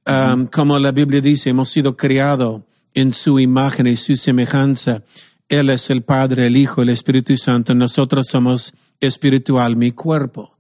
Um, 0.06 0.48
como 0.48 0.80
la 0.80 0.92
Biblia 0.92 1.22
dice, 1.22 1.50
hemos 1.50 1.70
sido 1.70 1.98
creados 1.98 2.62
en 2.94 3.14
su 3.14 3.40
imagen 3.40 3.88
y 3.88 3.98
su 3.98 4.16
semejanza. 4.16 5.04
Él 5.50 5.72
es 5.72 5.90
el 5.90 6.04
Padre, 6.04 6.48
el 6.48 6.56
Hijo, 6.56 6.84
el 6.84 6.90
Espíritu 6.90 7.36
Santo. 7.36 7.74
Nosotros 7.74 8.28
somos 8.28 8.74
espiritual, 9.00 9.76
mi 9.76 9.92
cuerpo. 9.92 10.56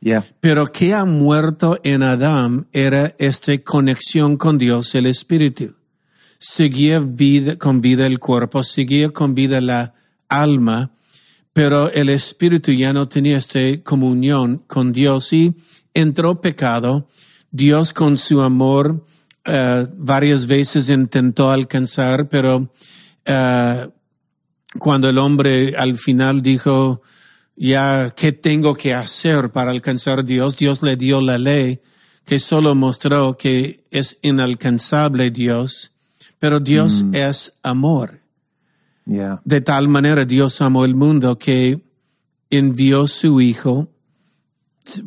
Yeah. 0.00 0.24
Pero 0.40 0.66
que 0.66 0.94
ha 0.94 1.04
muerto 1.04 1.78
en 1.84 2.02
Adán 2.02 2.66
era 2.72 3.14
esta 3.18 3.56
conexión 3.58 4.38
con 4.38 4.56
Dios, 4.56 4.94
el 4.94 5.04
Espíritu. 5.04 5.76
Seguía 6.38 6.98
vida, 7.00 7.56
con 7.56 7.82
vida 7.82 8.06
el 8.06 8.18
cuerpo, 8.18 8.64
seguía 8.64 9.10
con 9.10 9.34
vida 9.34 9.60
la 9.60 9.94
alma, 10.28 10.92
pero 11.52 11.92
el 11.92 12.08
Espíritu 12.08 12.72
ya 12.72 12.94
no 12.94 13.08
tenía 13.08 13.36
esta 13.36 13.60
comunión 13.82 14.64
con 14.66 14.92
Dios 14.92 15.32
y 15.34 15.54
entró 15.92 16.40
pecado. 16.40 17.06
Dios 17.50 17.92
con 17.92 18.16
su 18.16 18.40
amor 18.40 19.04
uh, 19.46 19.86
varias 19.94 20.46
veces 20.46 20.88
intentó 20.88 21.50
alcanzar, 21.50 22.30
pero 22.30 22.72
uh, 23.28 23.92
cuando 24.78 25.08
el 25.08 25.18
hombre 25.18 25.74
al 25.76 25.96
final 25.98 26.42
dijo, 26.42 27.02
ya, 27.56 28.12
¿qué 28.16 28.32
tengo 28.32 28.74
que 28.74 28.94
hacer 28.94 29.50
para 29.50 29.70
alcanzar 29.70 30.20
a 30.20 30.22
Dios? 30.22 30.56
Dios 30.56 30.82
le 30.82 30.96
dio 30.96 31.20
la 31.20 31.38
ley 31.38 31.80
que 32.24 32.38
solo 32.38 32.74
mostró 32.74 33.36
que 33.36 33.84
es 33.90 34.18
inalcanzable 34.22 35.30
Dios, 35.30 35.92
pero 36.38 36.60
Dios 36.60 37.02
Mm. 37.02 37.14
es 37.14 37.52
amor. 37.62 38.20
Yeah. 39.04 39.40
De 39.44 39.60
tal 39.60 39.88
manera 39.88 40.24
Dios 40.24 40.60
amó 40.62 40.84
el 40.84 40.94
mundo 40.94 41.36
que 41.38 41.82
envió 42.50 43.08
su 43.08 43.40
Hijo 43.40 43.88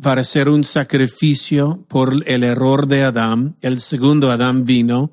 para 0.02 0.20
hacer 0.22 0.48
un 0.48 0.64
sacrificio 0.64 1.84
por 1.88 2.22
el 2.26 2.44
error 2.44 2.86
de 2.86 3.02
Adán. 3.02 3.56
El 3.62 3.80
segundo 3.80 4.30
Adán 4.30 4.64
vino. 4.64 5.12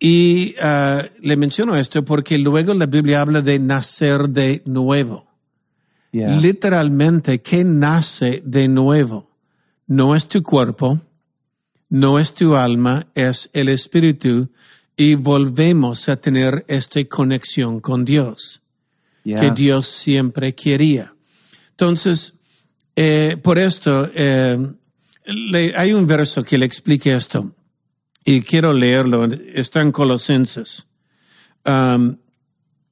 Y 0.00 0.54
uh, 0.62 1.02
le 1.20 1.36
menciono 1.36 1.74
esto 1.76 2.04
porque 2.04 2.38
luego 2.38 2.72
la 2.74 2.86
Biblia 2.86 3.20
habla 3.20 3.42
de 3.42 3.58
nacer 3.58 4.28
de 4.28 4.62
nuevo. 4.64 5.26
Yeah. 6.12 6.36
Literalmente, 6.40 7.42
¿qué 7.42 7.64
nace 7.64 8.42
de 8.44 8.68
nuevo? 8.68 9.30
No 9.86 10.14
es 10.14 10.28
tu 10.28 10.42
cuerpo, 10.42 11.00
no 11.88 12.18
es 12.18 12.34
tu 12.34 12.54
alma, 12.54 13.08
es 13.14 13.50
el 13.52 13.68
espíritu 13.68 14.50
y 14.96 15.14
volvemos 15.16 16.08
a 16.08 16.16
tener 16.16 16.64
esta 16.68 17.04
conexión 17.04 17.80
con 17.80 18.04
Dios 18.04 18.62
Yeah. 19.24 19.40
que 19.40 19.50
Dios 19.50 19.86
siempre 19.88 20.54
quería. 20.54 21.14
Entonces, 21.70 22.34
eh, 22.96 23.36
por 23.42 23.58
esto, 23.58 24.08
eh, 24.14 24.56
le- 25.26 25.76
hay 25.76 25.92
un 25.92 26.06
verso 26.06 26.42
que 26.42 26.56
le 26.56 26.64
explique 26.64 27.14
esto 27.14 27.52
y 28.28 28.42
quiero 28.42 28.74
leerlo. 28.74 29.24
Está 29.54 29.80
en 29.80 29.90
Colosenses. 29.90 30.86
Um, 31.64 32.16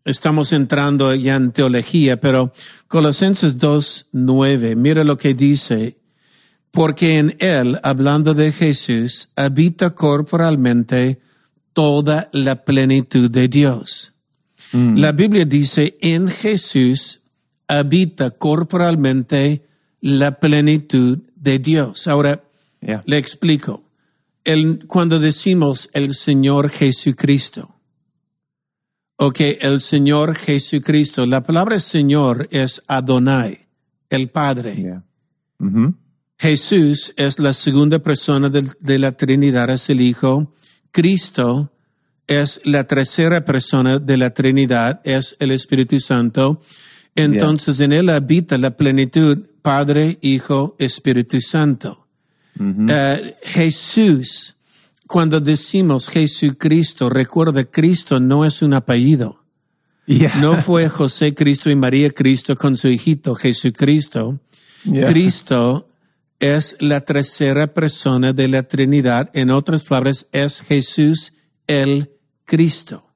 estamos 0.07 0.51
entrando 0.53 1.15
ya 1.15 1.37
en 1.37 1.53
teología, 1.53 2.19
pero 2.19 2.55
Colosenses 2.89 3.59
2.9, 3.59 4.77
mira 4.77 5.05
lo 5.05 5.19
que 5.19 5.35
dice. 5.35 5.99
Porque 6.71 7.19
en 7.19 7.37
él, 7.39 7.79
hablando 7.83 8.33
de 8.33 8.51
Jesús, 8.51 9.29
habita 9.37 9.91
corporalmente 9.95 11.21
toda 11.75 12.31
la 12.33 12.65
plenitud 12.65 13.31
de 13.31 13.49
Dios. 13.49 14.15
La 14.73 15.13
Biblia 15.13 15.45
dice, 15.45 15.97
en 16.01 16.29
Jesús 16.29 17.21
habita 17.69 18.31
corporalmente 18.31 19.65
la 20.01 20.41
plenitud 20.41 21.19
de 21.35 21.59
Dios. 21.59 22.07
Ahora, 22.09 22.43
Yeah. 22.83 23.03
le 23.07 23.17
explico. 23.17 23.86
El, 24.47 24.87
cuando 24.87 25.19
decimos 25.19 25.91
el 25.93 26.15
Señor 26.15 26.71
Jesucristo, 26.71 27.81
ok, 29.17 29.41
el 29.61 29.81
Señor 29.81 30.37
Jesucristo, 30.37 31.27
la 31.27 31.43
palabra 31.43 31.81
Señor 31.81 32.47
es 32.51 32.83
Adonai, 32.87 33.67
el 34.09 34.31
Padre. 34.31 34.77
Yeah. 34.77 35.05
Mhm. 35.59 35.97
Jesús 36.39 37.13
es 37.17 37.39
la 37.39 37.55
segunda 37.55 37.99
persona 37.99 38.49
del- 38.49 38.71
de, 38.79 38.99
la 38.99 39.13
Trinidad, 39.17 39.69
es 39.71 39.89
el 39.91 40.01
Hijo. 40.01 40.53
Cristo 40.93 41.73
es 42.27 42.61
la 42.65 42.85
tercera 42.87 43.45
persona 43.45 43.99
de 43.99 44.17
la 44.17 44.31
Trinidad, 44.35 45.01
es 45.05 45.37
el 45.41 45.51
Espíritu 45.51 45.99
Santo. 45.99 46.61
Entonces 47.15 47.81
en 47.81 47.93
él 47.93 48.11
habita 48.11 48.59
la 48.59 48.77
plenitud 48.77 49.47
Padre, 49.63 50.19
Hijo, 50.21 50.77
Espíritu 50.79 51.41
Santo. 51.41 52.06
Eh, 52.59 53.37
Jesús, 53.43 54.57
cuando 55.07 55.41
decimos 55.41 56.09
Jesucristo, 56.09 57.09
recuerda, 57.11 57.65
Cristo 57.65 58.21
no 58.21 58.45
es 58.45 58.63
un 58.63 58.75
apellido. 58.75 59.45
Yeah. 60.07 60.37
No 60.37 60.57
fue 60.57 60.89
José 60.89 61.35
Cristo 61.35 61.69
y 61.69 61.75
María 61.75 62.11
Cristo 62.11 62.57
con 62.57 62.77
su 62.77 62.89
hijito 62.89 63.35
Jesucristo. 63.35 64.41
Yeah. 64.85 65.07
Cristo 65.11 65.89
es 66.39 66.77
la 66.81 67.01
tercera 67.01 67.75
persona 67.75 68.33
de 68.33 68.49
la 68.49 68.63
Trinidad. 68.63 69.31
En 69.35 69.51
otras 69.51 69.85
palabras, 69.85 70.27
es 70.33 70.61
Jesús 70.61 71.33
el 71.67 72.11
Cristo. 72.45 73.13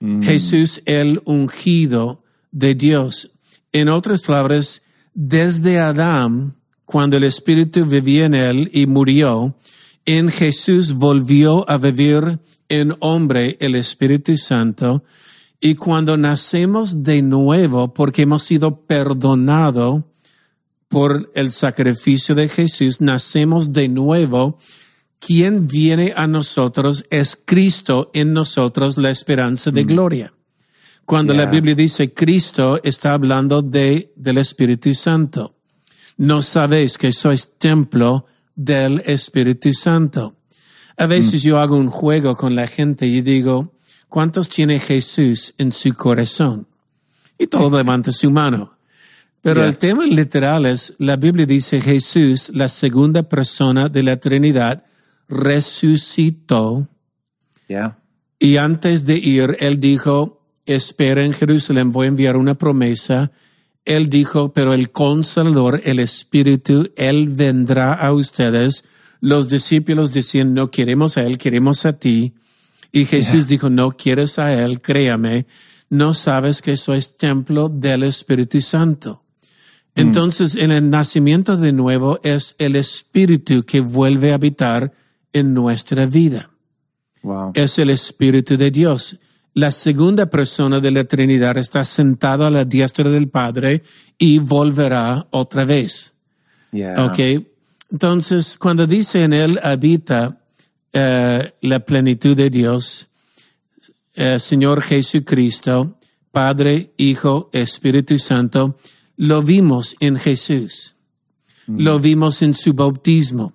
Mm. 0.00 0.22
Jesús 0.22 0.82
el 0.86 1.20
ungido 1.24 2.24
de 2.50 2.74
Dios. 2.74 3.32
En 3.72 3.88
otras 3.88 4.22
palabras, 4.22 4.82
desde 5.14 5.78
Adán, 5.78 6.56
cuando 6.90 7.18
el 7.18 7.22
Espíritu 7.22 7.86
vivía 7.86 8.24
en 8.24 8.34
él 8.34 8.68
y 8.74 8.86
murió, 8.86 9.54
en 10.06 10.28
Jesús 10.28 10.94
volvió 10.94 11.64
a 11.70 11.78
vivir 11.78 12.40
en 12.68 12.96
hombre 12.98 13.56
el 13.60 13.76
Espíritu 13.76 14.36
Santo. 14.36 15.04
Y 15.60 15.76
cuando 15.76 16.16
nacemos 16.16 17.04
de 17.04 17.22
nuevo, 17.22 17.94
porque 17.94 18.22
hemos 18.22 18.42
sido 18.42 18.86
perdonados 18.86 20.02
por 20.88 21.30
el 21.36 21.52
sacrificio 21.52 22.34
de 22.34 22.48
Jesús, 22.48 23.00
nacemos 23.00 23.72
de 23.72 23.88
nuevo. 23.88 24.58
Quien 25.20 25.68
viene 25.68 26.12
a 26.16 26.26
nosotros 26.26 27.04
es 27.10 27.38
Cristo 27.44 28.10
en 28.14 28.32
nosotros, 28.32 28.98
la 28.98 29.12
esperanza 29.12 29.70
de 29.70 29.84
gloria. 29.84 30.34
Cuando 31.04 31.34
la. 31.34 31.46
Biblia 31.46 31.76
dice 31.76 32.12
Cristo, 32.12 32.80
está 32.82 33.12
hablando 33.12 33.62
de, 33.62 34.12
del 34.16 34.38
Espíritu 34.38 34.92
Santo. 34.92 35.59
No 36.20 36.42
sabéis 36.42 36.98
que 36.98 37.12
sois 37.14 37.56
templo 37.56 38.26
del 38.54 39.00
Espíritu 39.06 39.72
Santo. 39.72 40.36
A 40.98 41.06
veces 41.06 41.42
yo 41.42 41.58
hago 41.58 41.78
un 41.78 41.88
juego 41.88 42.36
con 42.36 42.54
la 42.54 42.66
gente 42.66 43.06
y 43.06 43.22
digo, 43.22 43.72
¿cuántos 44.10 44.50
tiene 44.50 44.78
Jesús 44.80 45.54
en 45.56 45.72
su 45.72 45.94
corazón? 45.94 46.66
Y 47.38 47.46
todo 47.46 47.74
levanta 47.78 48.12
su 48.12 48.30
mano. 48.30 48.76
Pero 49.40 49.60
Yeah. 49.60 49.68
el 49.70 49.78
tema 49.78 50.04
literal 50.04 50.66
es, 50.66 50.92
la 50.98 51.16
Biblia 51.16 51.46
dice 51.46 51.80
Jesús, 51.80 52.50
la 52.54 52.68
segunda 52.68 53.22
persona 53.22 53.88
de 53.88 54.02
la 54.02 54.18
Trinidad, 54.18 54.84
resucitó 55.26 56.86
Yeah. 57.66 57.96
y 58.38 58.58
antes 58.58 59.06
de 59.06 59.16
ir, 59.16 59.56
él 59.60 59.80
dijo, 59.80 60.42
espera 60.66 61.22
en 61.24 61.32
Jerusalén, 61.32 61.92
voy 61.92 62.04
a 62.04 62.08
enviar 62.08 62.36
una 62.36 62.54
promesa. 62.56 63.32
Él 63.84 64.08
dijo, 64.10 64.52
pero 64.52 64.74
el 64.74 64.90
consolador, 64.90 65.80
el 65.84 65.98
Espíritu, 65.98 66.90
él 66.96 67.28
vendrá 67.28 67.94
a 67.94 68.12
ustedes, 68.12 68.84
los 69.20 69.48
discípulos 69.48 70.12
decían, 70.12 70.54
no 70.54 70.70
queremos 70.70 71.16
a 71.16 71.26
Él, 71.26 71.38
queremos 71.38 71.84
a 71.84 71.92
ti. 71.92 72.34
Y 72.90 73.04
Jesús 73.04 73.46
dijo, 73.46 73.70
no 73.70 73.92
quieres 73.92 74.38
a 74.38 74.52
Él, 74.52 74.80
créame, 74.80 75.46
no 75.90 76.14
sabes 76.14 76.62
que 76.62 76.76
sois 76.76 77.16
templo 77.16 77.68
del 77.68 78.02
Espíritu 78.02 78.60
Santo. 78.60 79.24
Mm. 79.94 80.00
Entonces, 80.00 80.54
en 80.54 80.72
el 80.72 80.88
nacimiento 80.88 81.56
de 81.56 81.72
nuevo 81.72 82.18
es 82.22 82.54
el 82.58 82.76
Espíritu 82.76 83.64
que 83.64 83.80
vuelve 83.80 84.32
a 84.32 84.36
habitar 84.36 84.92
en 85.32 85.52
nuestra 85.54 86.06
vida. 86.06 86.50
Es 87.54 87.78
el 87.78 87.90
Espíritu 87.90 88.56
de 88.56 88.70
Dios. 88.70 89.18
La 89.54 89.72
segunda 89.72 90.26
persona 90.26 90.80
de 90.80 90.90
la 90.90 91.04
Trinidad 91.04 91.58
está 91.58 91.84
sentado 91.84 92.46
a 92.46 92.50
la 92.50 92.64
diestra 92.64 93.08
del 93.10 93.28
Padre 93.28 93.82
y 94.18 94.38
volverá 94.38 95.26
otra 95.30 95.64
vez. 95.64 96.14
Okay. 96.72 97.48
Entonces, 97.90 98.56
cuando 98.56 98.86
dice 98.86 99.24
en 99.24 99.32
él 99.32 99.58
habita 99.62 100.40
eh, 100.92 101.52
la 101.62 101.80
plenitud 101.80 102.36
de 102.36 102.48
Dios, 102.48 103.08
eh, 104.14 104.38
Señor 104.38 104.82
Jesucristo, 104.82 105.98
Padre, 106.30 106.92
Hijo, 106.96 107.50
Espíritu 107.52 108.18
Santo, 108.18 108.76
lo 109.16 109.42
vimos 109.42 109.96
en 109.98 110.16
Jesús. 110.16 110.94
Mm. 111.66 111.80
Lo 111.80 111.98
vimos 111.98 112.42
en 112.42 112.54
su 112.54 112.72
bautismo. 112.72 113.52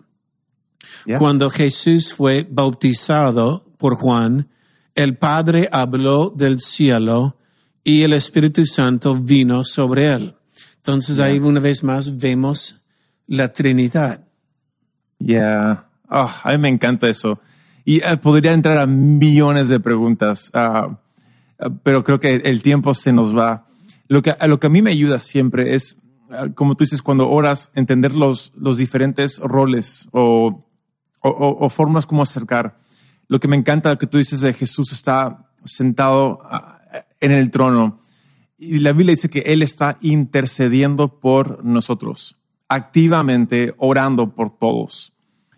Cuando 1.20 1.52
Jesús 1.52 2.14
fue 2.14 2.48
bautizado 2.50 3.64
por 3.78 3.96
Juan, 3.96 4.48
el 4.96 5.18
Padre 5.18 5.70
habló 5.72 6.30
del 6.30 6.60
cielo 6.60 7.38
y 7.84 8.02
el 8.02 8.14
Espíritu 8.14 8.66
Santo 8.66 9.16
vino 9.16 9.64
sobre 9.64 10.12
él. 10.14 10.36
Entonces 10.78 11.20
ahí 11.20 11.40
una 11.40 11.60
vez 11.60 11.84
más 11.84 12.18
vemos 12.18 12.82
la 13.28 13.52
Trinidad. 13.52 14.26
Ya, 15.20 15.90
ah, 16.10 16.42
a 16.44 16.52
mí 16.52 16.58
me 16.58 16.70
encanta 16.70 17.08
eso. 17.10 17.40
Y 17.84 18.04
eh, 18.04 18.18
podría 18.18 18.54
entrar 18.54 18.78
a 18.78 18.88
millones 18.88 19.68
de 19.68 19.80
preguntas, 19.80 20.50
ah, 20.54 20.98
ah, 21.60 21.70
pero 21.84 22.04
creo 22.04 22.20
que 22.20 22.36
el 22.36 22.62
tiempo 22.62 22.94
se 22.94 23.14
nos 23.14 23.36
va. 23.36 23.66
Lo 24.08 24.22
que, 24.22 24.36
lo 24.48 24.60
que 24.60 24.68
a 24.68 24.70
mí 24.70 24.82
me 24.82 24.92
ayuda 24.92 25.20
siempre 25.20 25.76
es, 25.76 25.98
como 26.56 26.76
tú 26.76 26.84
dices, 26.84 27.02
cuando 27.02 27.30
oras, 27.30 27.72
entender 27.76 28.14
los, 28.14 28.54
los 28.56 28.78
diferentes 28.78 29.40
roles 29.40 30.08
o, 30.12 30.66
o, 31.22 31.70
formas 31.70 32.06
como 32.06 32.22
acercar. 32.22 32.78
Lo 33.28 33.40
que 33.40 33.48
me 33.48 33.56
encanta 33.56 33.98
que 33.98 34.08
tú 34.08 34.18
dices 34.18 34.42
de 34.42 34.54
Jesús 34.54 34.92
está 34.92 35.50
sentado 35.64 36.42
en 37.20 37.32
el 37.32 37.50
trono 37.52 38.00
y 38.58 38.80
la 38.80 38.94
Biblia 38.94 39.12
dice 39.12 39.30
que 39.30 39.40
Él 39.40 39.62
está 39.62 39.98
intercediendo 40.02 41.20
por 41.20 41.64
nosotros 41.66 42.38
activamente 42.68 43.74
orando 43.78 44.34
por 44.34 44.52
todos. 44.52 45.14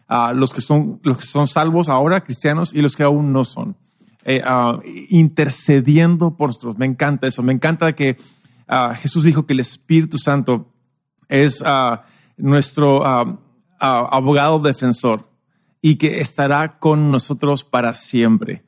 Uh, 0.10 0.34
los, 0.34 0.54
que 0.54 0.62
son, 0.62 1.00
los 1.04 1.18
que 1.18 1.26
son 1.26 1.48
salvos 1.48 1.90
ahora, 1.90 2.24
cristianos, 2.24 2.74
y 2.74 2.82
los 2.82 2.96
que 2.96 3.04
aún 3.04 3.34
no 3.34 3.44
son. 3.44 3.76
Eh, 4.24 4.42
uh, 4.44 4.80
intercediendo 5.10 6.36
por 6.36 6.50
nosotros. 6.50 6.78
Me 6.78 6.86
encanta 6.86 7.28
eso. 7.28 7.44
Me 7.44 7.54
encanta 7.54 7.94
que 7.94 8.18
uh, 8.70 8.94
Jesús 8.96 9.24
dijo 9.24 9.46
que 9.46 9.54
el 9.54 9.60
Espíritu 9.60 10.18
Santo 10.18 10.74
es 11.30 11.62
nuestro 12.38 13.04
abogado 13.80 14.60
defensor 14.60 15.27
y 15.90 15.96
que 15.96 16.20
estará 16.20 16.80
con 16.80 17.12
nosotros 17.12 17.64
para 17.64 17.94
siempre. 17.94 18.66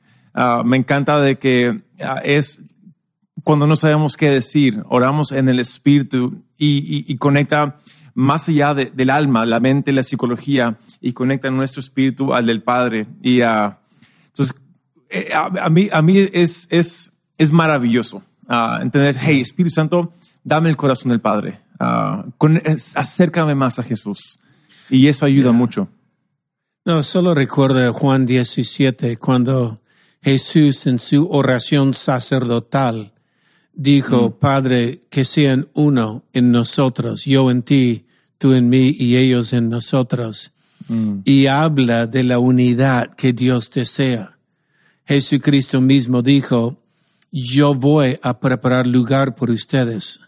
me 0.64 0.78
encanta 0.78 1.20
de 1.20 1.38
que 1.38 1.82
es 2.24 2.62
cuando 3.44 3.66
no 3.66 3.76
sabemos 3.76 4.16
qué 4.16 4.30
decir, 4.30 4.82
oramos 4.88 5.30
en 5.30 5.50
el 5.50 5.60
Espíritu 5.60 6.42
y, 6.56 7.04
y 7.06 7.16
conecta 7.18 7.76
más 8.14 8.48
allá 8.48 8.72
del 8.72 9.10
alma, 9.10 9.44
la 9.44 9.60
mente, 9.60 9.92
la 9.92 10.02
psicología 10.02 10.78
y 11.02 11.12
conecta 11.12 11.50
nuestro 11.50 11.80
espíritu 11.80 12.32
al 12.32 12.46
del 12.46 12.62
Padre. 12.62 13.06
Y 13.22 13.42
uh, 13.42 13.74
entonces, 14.28 14.56
eh, 15.10 15.28
a, 15.34 15.68
mí, 15.68 15.90
a 15.92 16.00
mí 16.00 16.26
es, 16.32 16.68
es, 16.70 17.12
es 17.36 17.52
maravilloso 17.52 18.22
entender, 18.80 19.14
hey, 19.20 19.42
Espíritu 19.42 19.74
Santo, 19.74 20.14
dame 20.42 20.70
el 20.70 20.76
corazón 20.78 21.10
del 21.10 21.20
Padre, 21.20 21.60
con, 22.38 22.58
acércame 22.94 23.54
más 23.54 23.78
a 23.78 23.82
Jesús. 23.82 24.38
Y 24.88 25.06
eso 25.06 25.26
ayuda 25.26 25.52
mucho. 25.52 25.88
No, 26.90 27.04
solo 27.04 27.36
recuerda 27.36 27.92
Juan 27.92 28.26
17, 28.26 29.16
cuando 29.16 29.80
Jesús 30.22 30.88
en 30.88 30.98
su 30.98 31.28
oración 31.30 31.94
sacerdotal 31.94 33.12
dijo, 33.72 34.30
mm. 34.30 34.40
Padre, 34.40 35.02
que 35.08 35.24
sean 35.24 35.68
uno 35.74 36.24
en 36.32 36.50
nosotros, 36.50 37.24
yo 37.26 37.48
en 37.52 37.62
ti, 37.62 38.06
tú 38.38 38.54
en 38.54 38.68
mí 38.68 38.92
y 38.98 39.18
ellos 39.18 39.52
en 39.52 39.68
nosotros. 39.68 40.50
Mm. 40.88 41.18
Y 41.24 41.46
habla 41.46 42.08
de 42.08 42.24
la 42.24 42.40
unidad 42.40 43.14
que 43.14 43.32
Dios 43.32 43.70
desea. 43.70 44.36
Jesucristo 45.06 45.80
mismo 45.80 46.22
dijo, 46.22 46.82
yo 47.30 47.72
voy 47.72 48.18
a 48.20 48.40
preparar 48.40 48.88
lugar 48.88 49.36
por 49.36 49.52
ustedes. 49.52 50.18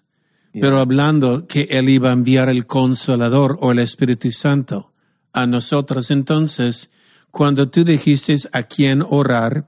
Pero 0.52 0.78
hablando 0.78 1.48
que 1.48 1.66
Él 1.70 1.88
iba 1.88 2.10
a 2.10 2.12
enviar 2.12 2.48
el 2.48 2.68
consolador 2.68 3.58
o 3.60 3.72
el 3.72 3.80
Espíritu 3.80 4.30
Santo 4.30 4.91
a 5.32 5.46
nosotros. 5.46 6.10
Entonces, 6.10 6.90
cuando 7.30 7.68
tú 7.68 7.84
dijiste 7.84 8.36
a 8.52 8.62
quién 8.62 9.04
orar, 9.08 9.66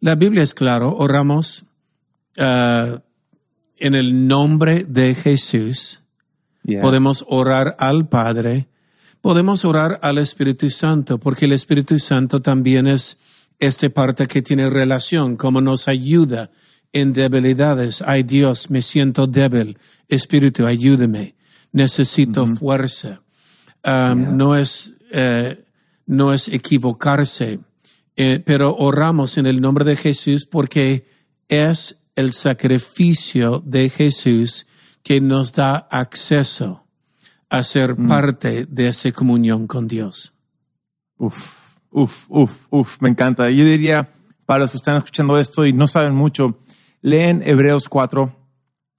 la 0.00 0.14
Biblia 0.14 0.42
es 0.42 0.54
claro, 0.54 0.94
oramos 0.96 1.64
uh, 2.38 2.98
en 3.76 3.94
el 3.94 4.26
nombre 4.26 4.84
de 4.88 5.14
Jesús, 5.14 6.02
podemos 6.80 7.24
orar 7.28 7.74
al 7.78 8.08
Padre, 8.08 8.68
podemos 9.20 9.64
orar 9.64 9.98
al 10.02 10.18
Espíritu 10.18 10.70
Santo, 10.70 11.18
porque 11.18 11.46
el 11.46 11.52
Espíritu 11.52 11.98
Santo 11.98 12.40
también 12.40 12.86
es 12.86 13.18
esta 13.58 13.88
parte 13.90 14.26
que 14.26 14.42
tiene 14.42 14.70
relación, 14.70 15.36
como 15.36 15.60
nos 15.60 15.88
ayuda 15.88 16.50
en 16.92 17.12
debilidades. 17.12 18.02
Ay 18.06 18.22
Dios, 18.22 18.70
me 18.70 18.82
siento 18.82 19.26
débil. 19.26 19.78
Espíritu, 20.08 20.66
ayúdame. 20.66 21.34
Necesito 21.72 22.46
fuerza. 22.46 23.22
Um, 23.84 24.36
no 24.36 24.56
es, 24.56 24.92
eh, 25.10 25.64
no 26.06 26.32
es 26.32 26.48
equivocarse, 26.48 27.60
eh, 28.16 28.42
pero 28.44 28.76
oramos 28.76 29.38
en 29.38 29.46
el 29.46 29.60
nombre 29.60 29.84
de 29.84 29.96
Jesús 29.96 30.46
porque 30.46 31.06
es 31.48 31.96
el 32.16 32.32
sacrificio 32.32 33.62
de 33.64 33.88
Jesús 33.88 34.66
que 35.02 35.20
nos 35.20 35.52
da 35.52 35.88
acceso 35.90 36.84
a 37.48 37.64
ser 37.64 37.98
mm. 37.98 38.06
parte 38.06 38.66
de 38.66 38.88
esa 38.88 39.10
comunión 39.12 39.66
con 39.66 39.88
Dios. 39.88 40.34
Uf, 41.16 41.60
uf, 41.90 42.26
uf, 42.28 42.66
uf, 42.70 43.00
me 43.00 43.08
encanta. 43.08 43.50
Yo 43.50 43.64
diría, 43.64 44.10
para 44.46 44.60
los 44.60 44.70
que 44.70 44.76
están 44.76 44.96
escuchando 44.96 45.38
esto 45.38 45.66
y 45.66 45.72
no 45.72 45.86
saben 45.86 46.14
mucho, 46.14 46.58
leen 47.02 47.42
Hebreos 47.44 47.88
4. 47.88 48.36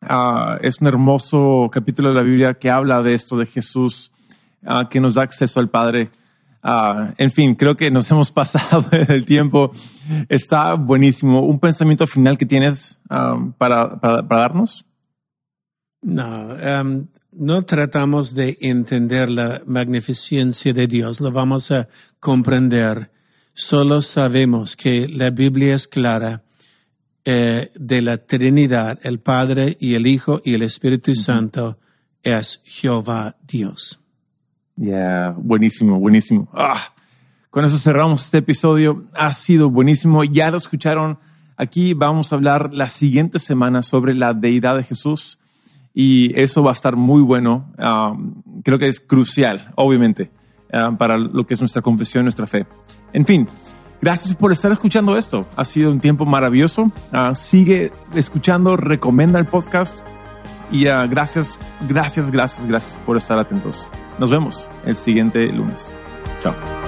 Ah, 0.02 0.58
es 0.62 0.82
un 0.82 0.88
hermoso 0.88 1.70
capítulo 1.72 2.10
de 2.10 2.16
la 2.16 2.22
Biblia 2.22 2.54
que 2.56 2.70
habla 2.70 3.02
de 3.04 3.14
esto 3.14 3.38
de 3.38 3.46
Jesús, 3.46 4.12
ah, 4.66 4.88
que 4.90 5.00
nos 5.00 5.16
da 5.16 5.24
acceso 5.24 5.60
al 5.60 5.70
Padre. 5.70 6.10
Ah, 6.64 7.14
en 7.18 7.32
fin, 7.32 7.56
creo 7.56 7.76
que 7.76 7.92
nos 7.92 8.10
hemos 8.12 8.32
pasado 8.32 8.86
el 8.92 9.26
tiempo. 9.26 9.72
Está 10.30 10.74
buenísimo. 10.76 11.42
¿Un 11.42 11.60
pensamiento 11.60 12.08
final 12.08 12.38
que 12.38 12.46
tienes 12.46 13.00
um, 13.10 13.54
para, 13.54 14.00
para, 14.00 14.22
darnos? 14.22 14.86
No, 16.02 16.56
um, 16.82 17.08
no 17.32 17.62
tratamos 17.64 18.36
de 18.36 18.58
entender 18.62 19.30
la 19.30 19.62
magnificencia 19.66 20.74
de 20.74 20.88
Dios, 20.88 21.22
lo 21.22 21.32
vamos 21.32 21.72
a 21.72 21.88
comprender. 22.20 23.12
Solo 23.54 24.02
sabemos 24.02 24.76
que 24.76 25.08
la 25.08 25.30
Biblia 25.30 25.76
es 25.76 25.88
clara 25.88 26.44
eh, 27.24 27.72
de 27.76 28.02
la 28.02 28.18
Trinidad, 28.18 29.00
el 29.04 29.20
Padre 29.20 29.78
y 29.80 29.94
el 29.94 30.08
Hijo 30.08 30.42
y 30.44 30.56
el 30.56 30.64
Espíritu 30.64 31.16
Santo 31.16 31.78
es 32.24 32.62
Jehová 32.66 33.38
Dios. 33.48 34.01
Ya, 34.82 35.36
buenísimo, 35.38 36.00
buenísimo. 36.00 36.48
Ah, 36.54 36.92
con 37.52 37.64
eso 37.64 37.78
cerramos 37.78 38.26
este 38.26 38.40
episodio. 38.40 39.04
Ha 39.14 39.32
sido 39.32 39.70
buenísimo. 39.70 40.24
Ya 40.24 40.50
lo 40.50 40.58
escucharon. 40.58 41.20
Aquí 41.56 41.94
vamos 41.94 42.32
a 42.32 42.36
hablar 42.36 42.74
la 42.74 42.88
siguiente 42.88 43.38
semana 43.38 43.84
sobre 43.84 44.16
la 44.16 44.34
deidad 44.34 44.76
de 44.78 44.84
Jesús 44.84 45.38
y 45.94 46.32
eso 46.40 46.64
va 46.64 46.72
a 46.72 46.74
estar 46.74 46.96
muy 46.96 47.22
bueno. 47.22 47.72
creo 48.64 48.80
que 48.80 48.88
es 48.88 49.00
crucial, 49.00 49.72
obviamente, 49.76 50.32
para 50.98 51.20
lo 51.20 51.46
que 51.46 51.54
es 51.54 51.60
nuestra 51.60 51.84
confesión, 51.84 52.26
nuestra 52.26 52.48
fe. 52.48 52.66
En 53.14 53.28
fin, 53.28 53.48
gracias 54.02 54.36
por 54.36 54.52
estar 54.52 54.72
escuchando 54.72 55.16
esto. 55.16 55.46
Ha 55.56 55.66
sido 55.66 55.92
un 55.92 56.00
tiempo 56.00 56.26
maravilloso. 56.26 56.92
Ah, 57.12 57.36
sigue 57.36 57.92
escuchando, 58.16 58.78
recomienda 58.78 59.38
el 59.38 59.46
podcast 59.46 60.04
y 60.72 60.88
ah, 60.88 61.06
gracias, 61.08 61.60
gracias, 61.82 62.32
gracias, 62.32 62.66
gracias 62.66 62.98
por 63.06 63.18
estar 63.18 63.38
atentos. 63.38 63.90
Nos 64.18 64.32
vemos 64.32 64.70
el 64.86 64.96
siguiente 64.96 65.52
lunes. 65.52 65.94
Chao. 66.40 66.81